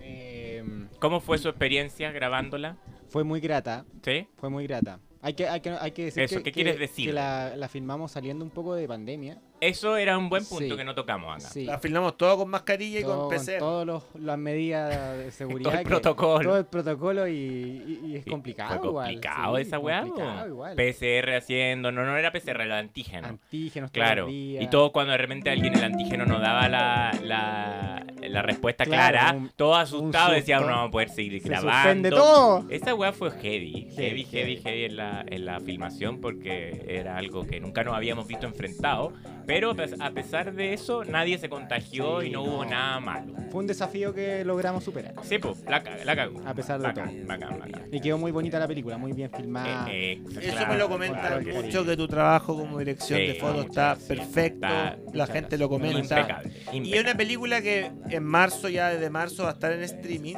[0.00, 0.62] Eh,
[1.00, 2.76] ¿Cómo fue su experiencia grabándola?
[3.08, 4.26] fue muy grata, ¿Sí?
[4.36, 5.00] fue muy grata.
[5.22, 7.06] Hay que, hay que, hay que decir Eso, que, ¿qué que- quieres decir?
[7.06, 9.40] que la, la filmamos saliendo un poco de pandemia.
[9.60, 10.76] Eso era un buen punto Sí.
[10.76, 11.48] que no tocamos acá.
[11.50, 11.64] Sí.
[11.64, 13.58] La filmamos todo con mascarilla y todo- con PCR.
[13.58, 15.72] todas las medidas de seguridad.
[15.72, 16.48] el que- protocolo.
[16.50, 19.06] Todo el protocolo y, y- y es Sí, complicado Fue igual.
[19.06, 20.04] complicado sí, esa weá.
[20.04, 20.22] po.
[20.46, 20.76] igual.
[20.76, 23.28] PCR haciendo, no, no era PCR, era antígeno.
[23.28, 28.42] Antígenos Claro, y todo cuando de repente alguien el antígeno no daba la, la, la
[28.42, 31.72] respuesta Claro, clara, un- todo asustado decía, no vamos a poder seguir Se grabando.
[31.72, 32.64] suspende todo.
[32.68, 37.16] Esa weá fue heavy, heavy, Heavy, heavy, heavy en la, en la filmación porque era
[37.16, 39.12] algo que nunca nos habíamos visto enfrentado,
[39.46, 42.70] pero a pes- a pesar de eso nadie se contagió Sí, y no, hubo no.
[42.70, 43.34] nada malo.
[43.50, 45.14] Fue un desafío que logramos superar.
[45.22, 46.40] Sí, pues, la, la cagó.
[46.46, 47.26] A pesar de Bacán, todo.
[47.26, 47.82] bacán, bacán.
[47.92, 49.86] Y quedó muy bonita la película, muy bien filmada.
[49.90, 51.86] Eh, eh, Eso claro, me lo comentan claro que mucho, sí.
[51.88, 54.08] que tu trabajo como dirección Sí, de foto está gracias.
[54.08, 54.66] perfecto.
[54.66, 56.20] Está- la gente lo comenta.
[56.20, 59.82] Impecable, Y es una película que en marzo, ya desde marzo, va a estar en
[59.82, 60.34] streaming.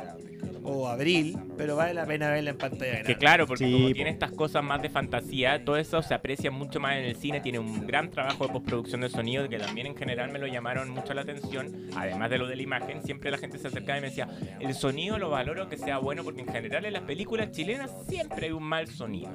[0.70, 3.12] O abril, pero vale la pena verla en pantalla grande.
[3.12, 3.94] Que claro, porque Sí, como po.
[3.94, 7.40] tiene estas cosas más de fantasía, todo eso se aprecia mucho más en el cine,
[7.40, 10.90] tiene un gran trabajo de postproducción de sonido que también en general me lo llamaron
[10.90, 14.00] mucho la atención, además de lo de la imagen, siempre la gente se acercaba y
[14.02, 14.28] me decía,
[14.60, 18.46] el sonido lo valoro que sea bueno porque en general en las películas chilenas siempre
[18.46, 19.30] hay un mal sonido.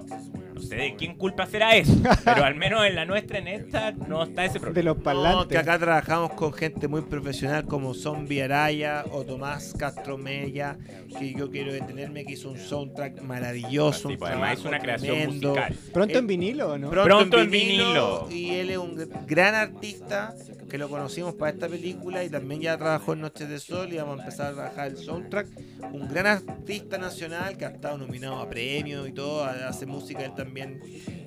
[0.54, 1.94] No sé de quién culpa será eso,
[2.26, 4.86] pero al menos en la nuestra, en esta, no está ese de problema.
[4.90, 5.48] los No, parlantes.
[5.48, 10.78] que acá trabajamos con gente muy profesional como Zombie Araya o Tomás Castro Mella,
[11.18, 14.10] que yo quiero detenerme, que hizo un soundtrack maravilloso.
[14.10, 15.50] Sí, un pues, además es una creación tremendo.
[15.50, 15.76] musical.
[15.94, 16.90] Pronto Eh, en vinilo, ¿no?
[16.90, 18.32] Pronto, Pronto en en vinilo, vinilo.
[18.32, 20.36] Y él es un gran artista
[20.70, 23.98] que lo conocimos para esta película y también ya trabajó en Noches de Sol y
[23.98, 25.48] vamos a empezar a trabajar el soundtrack.
[25.92, 30.34] Un gran artista nacional que ha estado nominado a premios y todo, hace música él
[30.36, 30.82] también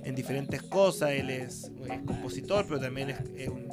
[0.04, 1.10] en diferentes cosas.
[1.10, 3.68] Él es, es compositor, pero también es, es un,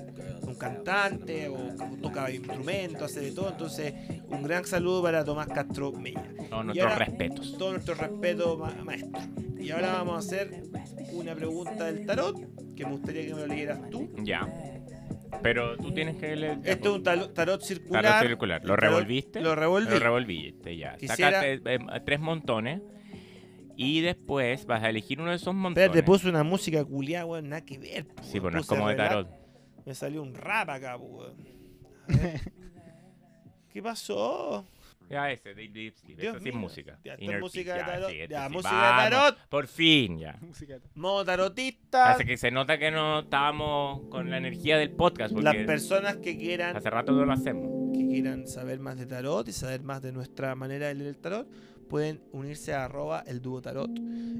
[0.53, 1.57] un cantante o,
[2.01, 3.49] toca instrumentos, hace de todo.
[3.49, 3.93] Entonces,
[4.29, 6.23] un gran saludo para Tomás Castro Mella.
[6.49, 7.57] Todos nuestros ahora- respetos.
[7.57, 9.21] Todo nuestro respeto, ma- maestro.
[9.59, 10.63] Y ahora vamos a hacer
[11.13, 12.37] una pregunta del tarot
[12.75, 14.11] que me gustaría que me lo leyeras tú.
[14.23, 14.47] Ya.
[15.41, 16.61] Pero tú tienes que leer.
[16.61, 18.03] ya, Este es un tarot circular.
[18.03, 18.61] Tarot circular.
[18.63, 19.41] ¿Lo revolviste?
[19.41, 19.89] Lo revolví.
[19.89, 20.95] Lo revolviste, ya.
[20.97, 22.81] Quisiera- Sacaste eh, tres montones.
[23.75, 25.87] Y después vas a elegir uno de esos montones.
[25.87, 28.05] Espérate, puse una música culiada, weón, nada que ver.
[28.21, 29.27] Sí, pues no es como de tarot.
[29.85, 31.35] Me salió un rap acá, weón.
[33.71, 34.65] ¿Qué pasó?
[35.09, 36.17] Ya ese, Deep Deep Sleep.
[36.19, 36.99] Dios Esa sí es música.
[37.03, 38.09] Ya, Inner es música Peace, de tarot.
[38.11, 38.53] sí, Ya, sí.
[38.53, 39.37] música de Vamos, tarot.
[39.49, 40.37] Por fin, ya.
[40.41, 40.79] Música.
[40.95, 42.11] Modo tarotista.
[42.11, 45.35] Hace que se nota que no estábamos con la energía del podcast.
[45.35, 47.93] Las personas que quieran hace rato no lo hacemos.
[47.97, 51.17] que quieran saber más de tarot y saber más de nuestra manera de leer el
[51.17, 51.47] tarot,
[51.93, 53.91] pueden unirse a arroba el dúo tarot.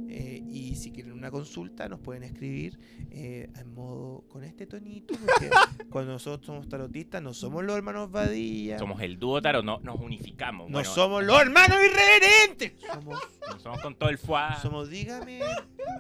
[0.10, 2.80] Eh, y si quieren una consulta, nos pueden escribir
[3.12, 5.52] eh, en modo con este tonito, porque
[5.92, 10.02] cuando nosotros somos tarotistas, no somos los hermanos Badilla, Somos el dúo tarot, no, nos
[10.02, 10.68] unificamos.
[10.68, 12.74] no bueno, somos los hermanos irreverentes.
[12.92, 14.60] Somos, no somos con todo el fuá.
[14.60, 15.40] somos, dígame,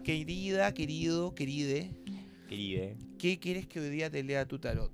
[0.03, 1.91] querida, querido, queride,
[2.49, 2.97] Queride.
[3.19, 4.91] ¿qué quieres que hoy día te lea tu tarot?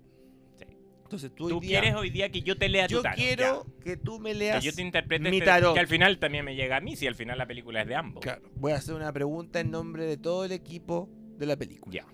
[1.10, 3.18] Entonces tú, hoy Tú día- quieres hoy día que yo te lea tu yo tarot.
[3.18, 3.84] quiero ya.
[3.84, 5.74] que tú me Que leas yo te interprete mi este- tarot.
[5.74, 7.96] que al final también me llega a mí, si al final la película es de
[7.96, 8.22] ambos.
[8.22, 11.92] Claro, voy a hacer una pregunta en nombre de todo el equipo de la película.
[11.92, 12.06] Ya.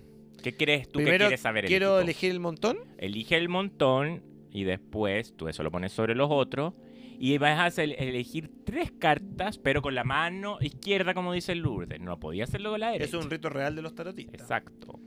[0.41, 1.65] ¿Qué crees tú que Primero quieres saber?
[1.65, 2.03] el quiero equipo?
[2.03, 2.77] elegir el montón.
[2.97, 6.73] Elige el montón y después tú eso lo pones sobre los otros
[7.19, 11.99] y vas a elegir tres cartas, pero con la mano izquierda, como dice Lourdes.
[11.99, 13.17] No podía hacerlo con la derecha.
[13.17, 14.39] Es un rito real de los tarotistas.
[14.39, 15.01] Exacto.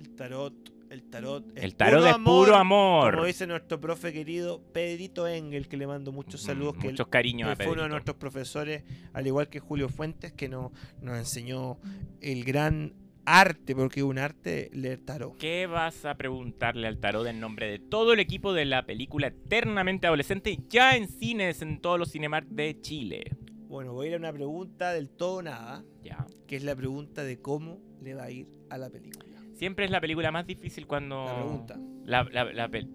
[0.00, 0.54] El tarot,
[0.94, 1.44] el tarot.
[1.56, 3.14] es El tarot puro es puro amor.
[3.14, 6.92] Como dice nuestro profe querido Pedrito Engel, que le mando muchos saludos, Mm, que él-
[6.94, 10.48] Muchos cariños a que fue uno de nuestros profesores, al igual que Julio Fuentes, que
[10.48, 10.72] no,
[11.02, 11.78] nos enseñó
[12.20, 12.94] el gran
[13.26, 15.36] arte, porque es un arte leer tarot.
[15.38, 19.28] ¿Qué vas a preguntarle al tarot en nombre de todo el equipo de la película
[19.28, 23.24] Eternamente Adolescente ya en cines en todos los Cinemark de Chile?
[23.66, 26.26] Bueno, voy a ir a una pregunta del todo nada, Ya.
[26.46, 29.33] que es la pregunta de cómo le va a ir a la película.
[29.54, 31.24] Siempre es la película más difícil cuando...
[31.26, 31.78] La pregunta.
[32.04, 32.86] La, la- la pe-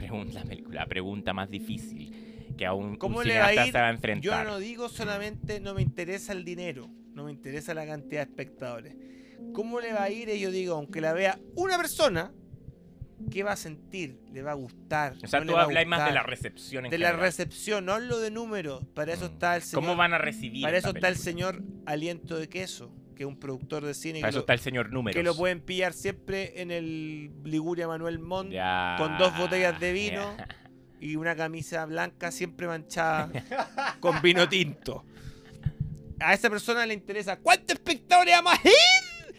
[0.88, 3.72] pregunta más difícil que a un, un ¿Cómo le va a cineasta ir?
[3.72, 4.48] se va a Yo enfrentar.
[4.48, 8.96] no digo solamente no me interesa el dinero, no me interesa la cantidad de espectadores.
[9.54, 10.28] ¿Cómo le va a ir?
[10.30, 12.32] Y yo digo, aunque la vea una persona,
[13.32, 14.20] ¿qué va a sentir?
[14.34, 15.16] ¿Le va a gustar?
[15.24, 18.20] O sea, ¿No tú hablas más de la recepción en De la recepción, no hablo
[18.20, 18.84] de números.
[18.94, 19.34] Para eso Mm.
[19.34, 19.84] está el señor.
[19.86, 23.38] ¿Cómo van a recibir para eso está el señor Aliento de Queso, que es un
[23.38, 25.14] productor de cine Para que eso lo, está el señor Números.
[25.14, 28.54] que lo pueden pillar siempre en el Liguria Manuel Montt
[28.98, 30.38] con dos botellas de vino.
[31.02, 33.30] y una camisa blanca siempre manchada
[34.00, 35.04] con vino tinto.
[36.22, 39.36] A esa persona le interesa ¿cuántos espectadores vamos a ir?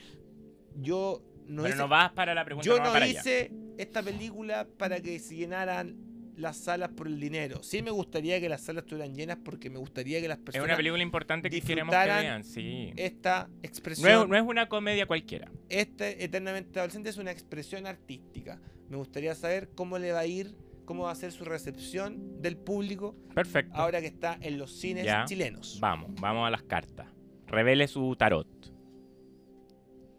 [0.74, 3.18] Yo no Pero hice, no vas para la pregunta, yo no vas no para allá.
[3.18, 5.96] hice esta película para que se llenaran
[6.40, 7.62] las salas por el dinero.
[7.62, 10.66] Sí me gustaría que las salas estuvieran llenas porque me gustaría que las Es personas
[10.68, 12.92] una película importante que queremos que disfrutaran vean, sí.
[12.96, 15.50] esta No expresión es, no es una comedia cualquiera.
[15.68, 18.60] este eternamente adolescente es una expresión artística.
[18.88, 22.56] Me gustaría saber cómo le va a ir, cómo va a ser su recepción del
[22.56, 23.72] público Perfecto.
[23.76, 25.24] ahora que está en los cines Ya.
[25.26, 25.78] chilenos.
[25.80, 27.06] Vamos, vamos a las cartas.
[27.46, 28.48] Revele su tarot.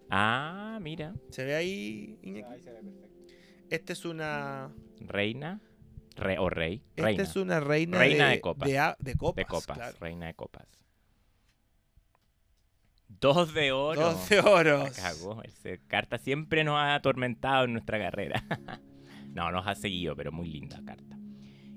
[0.10, 1.14] Ah, mira.
[1.30, 2.44] ¿Se ve ahí, Iñaki?
[2.54, 3.08] Ahí se ve perfecto.
[3.70, 4.74] Esta es una.
[5.00, 5.62] Reina.
[6.16, 6.84] Re- o rey.
[6.92, 7.24] Esta Reina.
[7.24, 8.70] es una reina, Reina de, de copas.
[8.70, 9.36] De, a- de copas.
[9.36, 9.78] de copas.
[9.78, 9.98] claro.
[10.00, 10.68] Reina de copas.
[13.08, 14.02] Dos de oro.
[14.02, 14.84] Dos de oros.
[14.84, 15.44] La cagó.
[15.44, 18.44] Ese carta siempre nos ha atormentado en nuestra carrera.
[19.34, 21.18] no, nos ha seguido, pero muy linda carta.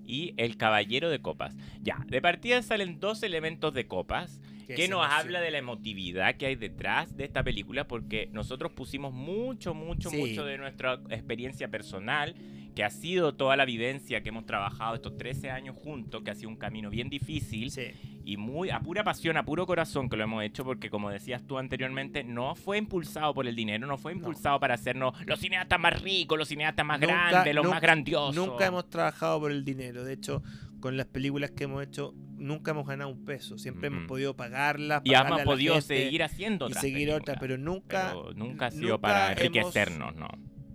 [0.07, 1.55] Y el caballero de copas.
[1.81, 5.11] Ya, de partida salen dos elementos de copas que nos emoción.
[5.21, 10.11] habla de la emotividad que hay detrás de esta película porque nosotros pusimos mucho, mucho,
[10.11, 10.17] Sí.
[10.17, 12.35] mucho de nuestra experiencia personal,
[12.75, 16.35] que ha sido toda la vivencia que hemos trabajado estos 13 años juntos, que ha
[16.35, 17.93] sido un camino bien difícil Sí.
[18.25, 21.47] y muy a pura pasión, a puro corazón que lo hemos hecho porque como decías
[21.47, 25.79] tú anteriormente, no fue impulsado por el dinero, no fue impulsado para hacernos los cineastas
[25.79, 28.35] más ricos, los cineastas más Nunca- grandes, los nunca- más grandiosos.
[28.35, 30.03] Nunca hemos trabajado por el dinero.
[30.03, 30.43] De hecho,
[30.85, 33.57] con las películas que hemos hecho, nunca hemos ganado un peso.
[33.57, 35.01] Siempre hemos podido pagarlas.
[35.03, 38.83] y hemos podido seguir haciendo y otras seguir otras, pero nunca, pero nunca ha sido
[38.91, 40.29] nunca para enriquecernos, ¿no?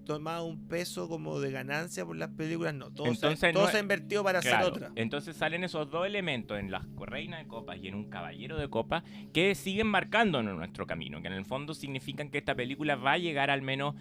[0.06, 2.74] tomado un peso como de ganancia por las películas.
[2.74, 4.92] No, todo, Entonces, se, todo no- se ha invertido para Claro, hacer otra.
[4.96, 8.68] Entonces salen esos dos elementos en la reina de copas y en un caballero de
[8.68, 13.12] copas que siguen marcándonos nuestro camino, que en el fondo significan que esta película va
[13.12, 13.94] a llegar al menos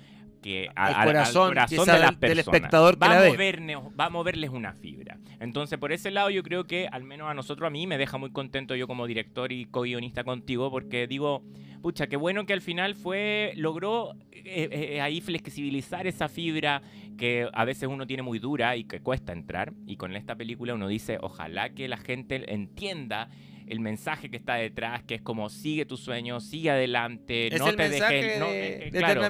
[0.49, 2.39] que a- Al al- corazón, de las del- del personas.
[2.39, 5.19] espectador va, a movernos- va a moverles una fibra.
[5.41, 8.17] Entonces, por ese lado, yo creo que al menos a nosotros, a mí, me deja
[8.17, 11.43] muy contento yo como director y co-guionista contigo, porque digo,
[11.83, 16.81] pucha, qué bueno que al final fue, logró eh, eh, ahí flexibilizar esa fibra
[17.19, 19.75] que a veces uno tiene muy dura y que cuesta entrar.
[19.87, 23.29] Y con esta película uno dice, ojalá que la gente entienda
[23.69, 27.69] el mensaje que está detrás, que es como sigue tu sueño, sigue adelante, Es no
[27.69, 29.23] el te dejes, no, eh, eh, claro,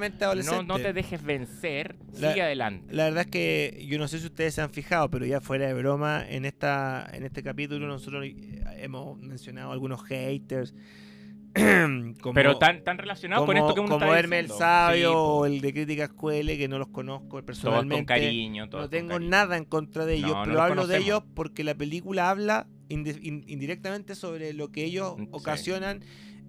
[0.45, 2.95] no, no te dejes vencer, La- sigue adelante.
[2.95, 5.67] La verdad es que yo no sé si ustedes se han fijado, pero ya fuera
[5.67, 8.25] de broma, en esta en este capítulo nosotros
[8.79, 10.75] hemos mencionado algunos haters.
[12.21, 14.59] como, Pero tan, tan relacionado con esto que uno como Hermel diciendo.
[14.59, 17.97] Sabio Sí, o el de Críticas Cuele, que no los conozco todos personalmente.
[17.97, 19.31] con cariño, todos no tengo cariño.
[19.31, 24.15] nada en contra de ellos, No, pero hablo de ellos porque la película habla indirectamente
[24.15, 25.29] sobre lo que ellos Mm, sí.
[25.33, 26.01] ocasionan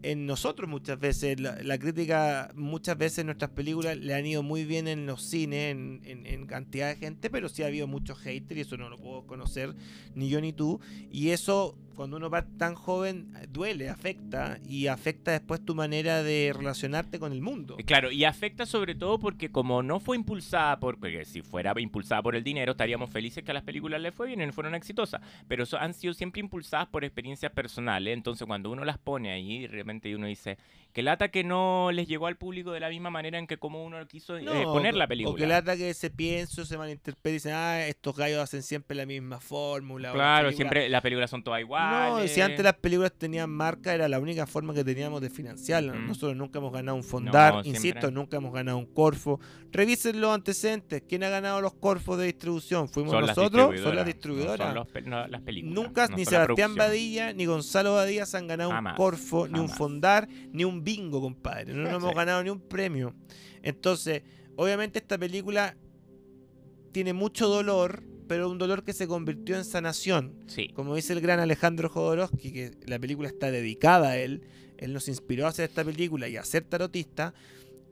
[0.01, 1.39] en nosotros muchas veces.
[1.41, 5.71] La, la crítica, muchas veces nuestras películas le han ido muy bien en los cines,
[5.71, 8.89] en, en- en cantidad de gente, pero sí ha habido muchos haters y eso no
[8.89, 9.75] lo puedo conocer
[10.15, 10.79] ni yo ni tú.
[11.11, 16.53] Y eso, cuando uno va tan joven, duele, afecta y afecta después tu manera de
[16.55, 17.75] relacionarte con el mundo.
[17.77, 21.73] Eh, Claro, y afecta sobre todo porque como no fue impulsada por, porque si fuera
[21.77, 25.19] impulsada por el dinero, estaríamos felices que las películas les fue bien y fueron exitosas,
[25.49, 29.67] pero so- han sido siempre impulsadas por experiencias personales, entonces cuando uno las pone ahí,
[29.67, 30.57] realmente uno dice,
[30.93, 33.83] que lata que no les llegó al público de la misma manera en que como
[33.85, 35.33] uno quiso eh, poner la película.
[35.33, 38.95] O que lata que ese pienso se malinterpreta y dicen, ah, estos gallos hacen siempre
[38.97, 40.11] la misma fórmula.
[40.11, 42.23] Claro, siempre las películas son todas iguales.
[42.23, 45.95] No, si antes las películas tenían marca, era la única forma que teníamos de financiarlas.
[45.95, 46.07] Mm.
[46.07, 49.39] Nosotros nunca hemos ganado un fondar, No, siempre- insisto, nunca hemos ganado un corfo.
[49.71, 51.03] Revisen los antecedentes.
[51.07, 52.89] ¿Quién ha ganado los corfos de distribución?
[52.89, 53.79] ¿Fuimos Son las nosotros?
[53.79, 54.67] Son las no distribuidoras.
[54.67, 55.75] son los las películas.
[55.75, 56.75] Nunca ni Sebastián.
[56.75, 60.78] Badilla ni Gonzalo Badilla se han ganado Jamás, un corfo, ni un fondar, ni un
[60.83, 61.73] bingo, compadre.
[61.73, 63.13] No, no hemos ganado ni un premio.
[63.61, 64.23] Entonces,
[64.55, 65.75] obviamente esta película
[66.91, 70.35] tiene mucho dolor, pero un dolor que se convirtió en sanación.
[70.47, 70.69] Sí.
[70.69, 74.43] Como dice el gran Alejandro Jodorowsky, que la película está dedicada a él,
[74.77, 77.33] él nos inspiró a hacer esta película y a ser tarotista,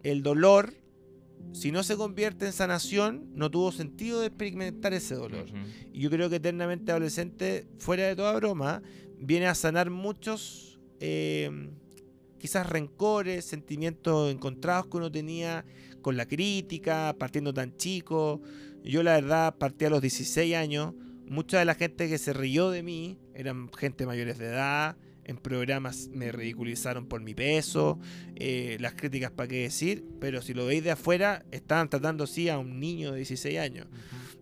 [0.04, 0.74] el dolor,
[1.52, 5.48] si no se convierte en sanación, no tuvo sentido de experimentar ese dolor.
[5.92, 8.82] Y yo creo que Eternamente Adolescente, fuera de toda broma,
[9.20, 11.70] viene a sanar muchos eh,
[12.38, 15.66] quizás rencores, sentimientos encontrados que uno tenía
[16.02, 18.42] con la crítica, partiendo tan chico.
[18.84, 20.94] Yo la verdad partí a los 16 años.
[21.26, 24.98] Mucha de la gente que se rió de mí eran gente mayores de edad.
[25.26, 28.00] En programas me ridiculizaron por mi peso.
[28.36, 30.06] eh, las críticas para qué decir.
[30.22, 33.88] Pero si lo veis de afuera, estaban tratando así a un niño de 16 años.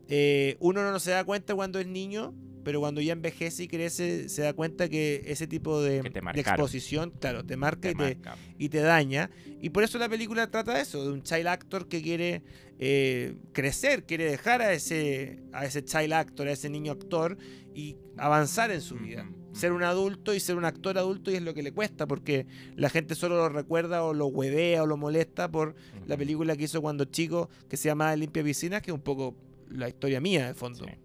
[0.08, 2.36] Eh, uno no se da cuenta cuando es niño,
[2.66, 6.00] pero cuando ya envejece y crece, se da cuenta que ese tipo de,
[6.34, 8.18] exposición, claro, te marca Te y, te,
[8.58, 9.30] y te daña.
[9.62, 12.42] Y por eso la película trata de eso, de un child actor que quiere
[12.80, 17.38] eh, crecer, quiere dejar a ese, a ese child actor, a ese niño actor
[17.76, 19.30] y avanzar en su vida.
[19.54, 22.48] Ser un adulto y ser un actor adulto y es lo que le cuesta porque
[22.76, 25.76] la gente solo lo recuerda o lo huevea o lo molesta por
[26.08, 29.36] la película que hizo cuando chico que se llama Limpia Piscinas, que es un poco
[29.70, 30.84] la historia mía de fondo.
[30.86, 31.05] Sí.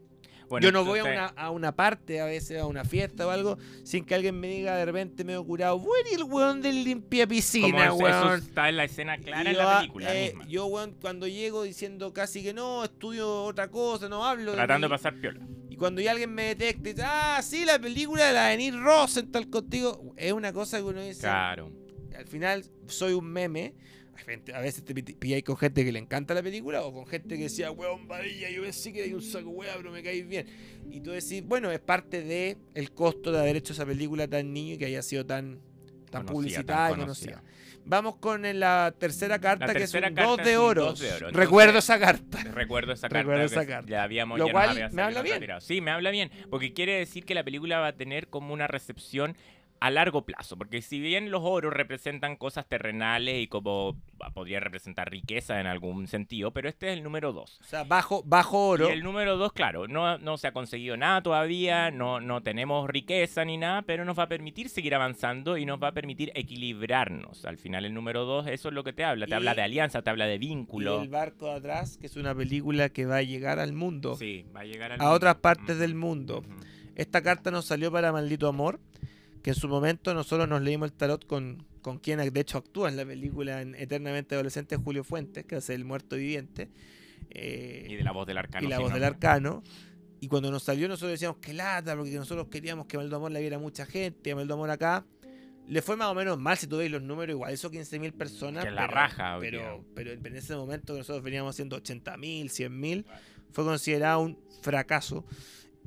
[0.51, 3.31] Bueno, Yo no voy a una, a una parte, a veces a una fiesta o
[3.31, 6.83] algo, sin que alguien me diga de repente medio curado, bueno, y el weón del
[6.85, 8.39] limpia como piscina, eso, weón.
[8.41, 10.47] está en la escena clara Y en yo, la ah, película eh, misma.
[10.49, 14.51] yo, weón, cuando llego diciendo casi que no, estudio otra cosa, no hablo.
[14.51, 15.41] de Tratando de pasar piola.
[15.71, 18.77] Y cuando ya alguien me detecta y dice, ah, sí, la película de la Denise
[18.77, 21.71] Rosenthal contigo, es una cosa que uno dice, Claro.
[22.19, 23.75] al final soy un meme.
[24.21, 26.93] Hay gente- A veces te pi- pilláis con gente que le encanta la película o
[26.93, 30.03] con gente que decía, weón, varilla, yo pensé que era un saco weá, pero me
[30.03, 30.47] caís bien.
[30.91, 34.53] Y tú decís, bueno, es parte de el costo de haber hecho esa película tan
[34.53, 35.59] niño y que haya sido tan,
[36.11, 37.43] tan publicitada tan y conocida.
[37.87, 40.57] Vamos con el- la tercera carta, La que es tercera un carta 2 es de
[40.59, 40.85] oro.
[40.85, 41.31] dos de oro.
[41.31, 42.43] Recuerdo esa carta.
[42.53, 43.18] Recuerdo esa carta.
[43.21, 43.89] Recuerdo esa carta.
[43.91, 45.37] Ya habíamos, Lo ya cual había me habla bien.
[45.37, 45.61] retirado.
[45.62, 46.31] Sí, me habla bien.
[46.51, 49.35] Porque quiere decir que la película va a tener como una recepción
[49.81, 50.57] a largo plazo.
[50.59, 55.66] Porque si bien los oros representan cosas terrenales y como ah, podría representar riqueza en
[55.66, 57.61] algún sentido, pero este es el número 2.
[57.61, 58.89] O sea, bajo, bajo oro.
[58.89, 62.89] Y el número 2, claro, no, no se ha conseguido nada todavía, no, no tenemos
[62.91, 66.31] riqueza ni nada, pero nos va a permitir seguir avanzando y nos va a permitir
[66.35, 67.45] equilibrarnos.
[67.45, 69.26] Al final el número 2, eso es lo que te habla.
[69.26, 71.03] Te Y- habla de alianza, te habla de Y vínculo.
[71.03, 74.14] el barco de atrás, que es una película que va a llegar al mundo.
[74.16, 75.16] Sí, va a llegar al a mundo.
[75.16, 76.43] otras partes del mundo.
[76.97, 78.78] Esta carta nos salió para Maldito Amor,
[79.43, 82.88] que en su momento nosotros nos leímos el tarot con, con quien de hecho actúa
[82.88, 86.68] en la película en Eternamente Adolescente, Julio Fuentes, que hace el muerto viviente.
[87.30, 88.66] eh, Y de la voz del arcano.
[88.66, 89.62] y la voz del arcano.
[90.20, 93.41] Y cuando nos salió nosotros decíamos que lata, porque nosotros queríamos que Maldito Amor la
[93.41, 95.05] viera mucha gente, y a Maldito Amor acá.
[95.66, 98.64] Le fue más o menos mal si tú veis los números, igual eso 15.000 personas.
[98.64, 99.84] Que la raja hoy pero, día.
[99.95, 103.05] pero en ese momento que nosotros veníamos haciendo 80.000, 100.000,
[103.53, 105.24] fue considerado un fracaso.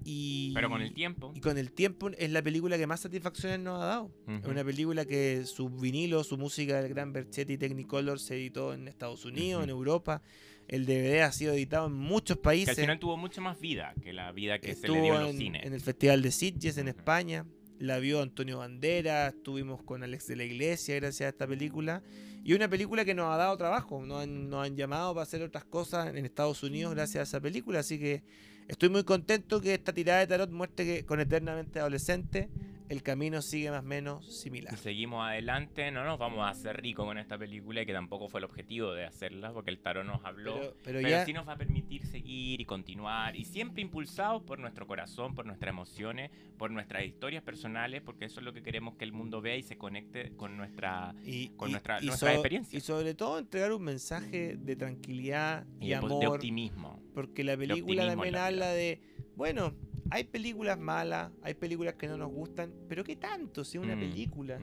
[0.06, 1.32] Y, Pero con el tiempo.
[1.36, 4.12] y con el tiempo es la película que más satisfacciones nos ha dado.
[4.28, 8.88] Es una película que su vinilo, su música del gran Berchetti Technicolor se editó en
[8.88, 10.22] Estados Unidos, en Europa.
[10.68, 12.70] El DVD ha sido editado en muchos que países.
[12.70, 15.24] al final tuvo mucha más vida que la vida que se Estuvo le dio en
[15.24, 15.66] los cines.
[15.66, 16.88] en el Festival de Sitges en.
[16.88, 17.46] España.
[17.80, 19.34] La vio Antonio Banderas.
[19.34, 22.02] Estuvimos con Alex de la Iglesia gracias a esta película.
[22.46, 24.06] Y una película que nos ha dado trabajo.
[24.06, 27.42] Nos han, nos han llamado para hacer otras cosas en Estados Unidos gracias a esa
[27.42, 27.80] película.
[27.80, 28.24] Así que
[28.68, 32.50] estoy muy contento que esta tirada de tarot muestre que con Eternamente Adolescente
[32.94, 34.74] el camino sigue más o menos similar.
[34.74, 38.30] Y seguimos adelante, no nos vamos a hacer ricos con esta película y que tampoco
[38.30, 40.54] fue el objetivo de hacerla, porque el tarot nos habló.
[40.56, 44.44] Pero, Pero, pero ya sí nos va a permitir seguir y continuar, y siempre impulsados
[44.44, 48.62] por nuestro corazón, por nuestras emociones, por nuestras historias personales, porque eso es lo que
[48.64, 52.06] queremos que el mundo vea y se conecte con nuestra y, con y- nuestra- y
[52.06, 52.78] nuestra so- experiencia.
[52.78, 56.20] Y sobre todo entregar un mensaje de tranquilidad y, de, amor.
[56.22, 57.02] de optimismo.
[57.14, 59.02] Porque la película también la habla de,
[59.36, 59.74] bueno,
[60.14, 64.00] hay películas malas, hay películas que no nos gustan, pero ¿qué tanto si una Mm,
[64.00, 64.60] película?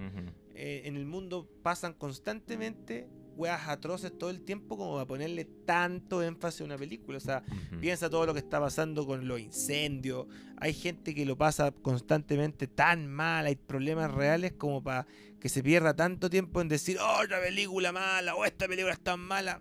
[0.55, 6.23] Eh, en el mundo pasan constantemente weas atroces todo el tiempo como para ponerle tanto
[6.23, 7.17] énfasis a una película.
[7.19, 7.43] O sea,
[7.81, 10.27] piensa todo lo que está pasando con los incendios.
[10.59, 15.07] Hay gente que lo pasa constantemente tan mal, hay problemas reales como para
[15.41, 19.01] que se pierda tanto tiempo en decir, oh, otra película mala, o esta película es
[19.01, 19.61] tan mala.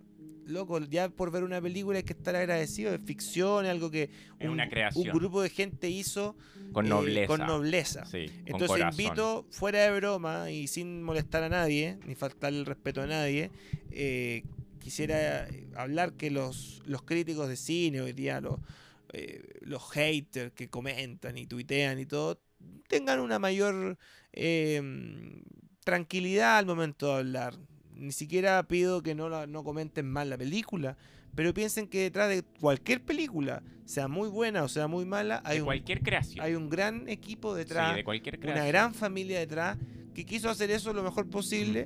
[0.50, 4.10] Loco, ya por ver una película hay que estar agradecido, es ficción, es algo que
[4.40, 5.08] Es una creación.
[5.08, 6.36] un grupo de gente hizo
[6.72, 7.28] Con eh, nobleza.
[7.28, 8.06] con nobleza.
[8.06, 13.02] Sí, Entonces invito, fuera de broma y sin molestar a nadie, ni faltarle el respeto
[13.02, 13.52] a nadie,
[13.92, 14.44] eh,
[14.80, 18.60] quisiera hablar que los, los críticos de cine hoy día, los,
[19.14, 22.42] eh, los haters que comentan y tuitean y todo,
[22.88, 23.98] tengan una mayor
[25.84, 27.56] tranquilidad al momento de hablar.
[28.00, 30.98] Ni siquiera pido que no, la- no comenten mal la película,
[31.36, 35.58] pero piensen que detrás de cualquier película, sea muy buena o sea muy mala, hay
[35.58, 36.46] de un cualquier creación.
[36.46, 39.78] hay un gran equipo Sí, detrás, de cualquier una gran familia detrás
[40.14, 41.86] que quiso hacer eso lo mejor posible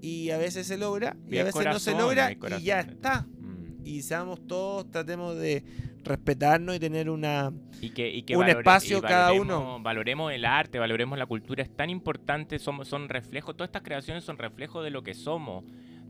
[0.00, 3.22] y a veces se logra y Y a veces no se logra y ya está.
[3.22, 3.86] Mm.
[3.86, 5.64] Y seamos todos, tratemos de
[6.04, 9.78] respetarnos y tener una y que, y que un valore- espacio y cada uno.
[9.80, 14.24] Valoremos el arte, valoremos la cultura, es tan importante, somos, son reflejos, todas estas creaciones
[14.24, 15.64] son reflejos de lo que somos.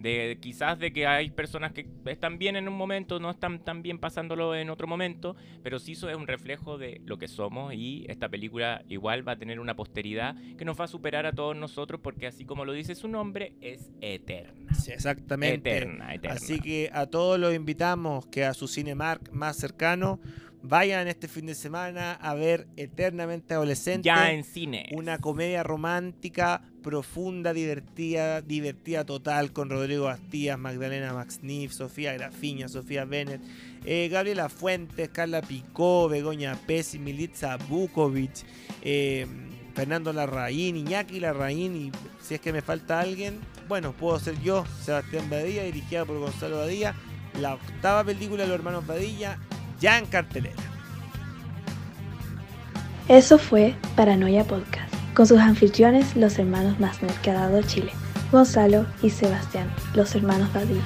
[0.05, 3.81] De, quizás de que hay personas que están bien en un momento, no están tan
[3.81, 7.73] bien pasándolo en otro momento, pero sí eso es un reflejo de lo que somos
[7.73, 11.33] y esta película igual va a tener una posteridad que nos va a superar a
[11.33, 14.75] todos nosotros porque así como lo dice su nombre, es eterna.
[14.75, 15.71] Sí, exactamente.
[15.75, 16.37] Eterna, eterna.
[16.37, 20.21] Así que a todos los invitamos que a su Cinemark más cercano
[20.65, 24.07] vayan este fin de semana a ver Eternamente Adolescente.
[24.07, 24.89] Ya en cine.
[24.93, 33.05] Una comedia romántica, profunda, divertida, divertida total con Rodrigo Bastías, Magdalena Maxniff, Sofía Grafiña, Sofía
[33.05, 33.43] Bennett,
[33.85, 38.45] eh, Gabriela Fuentes, Carla Picó, Begoña Pesi, Militza Bukovic,
[38.81, 39.27] eh,
[39.75, 41.93] Fernando Larraín, Iñaki Larraín y
[42.23, 43.39] si es que me falta alguien,
[43.69, 46.95] bueno, puedo ser yo, Sebastián Badilla, dirigida por Gonzalo Badilla,
[47.39, 49.39] la octava película de los hermanos Badilla,
[49.81, 50.63] ya en cartelera.
[53.09, 57.93] Eso fue Paranoia Podcast, con sus anfitriones, los hermanos más nerd que ha dado Chile,
[58.33, 60.83] Gonzalo y Sebastián, los hermanos Badilla.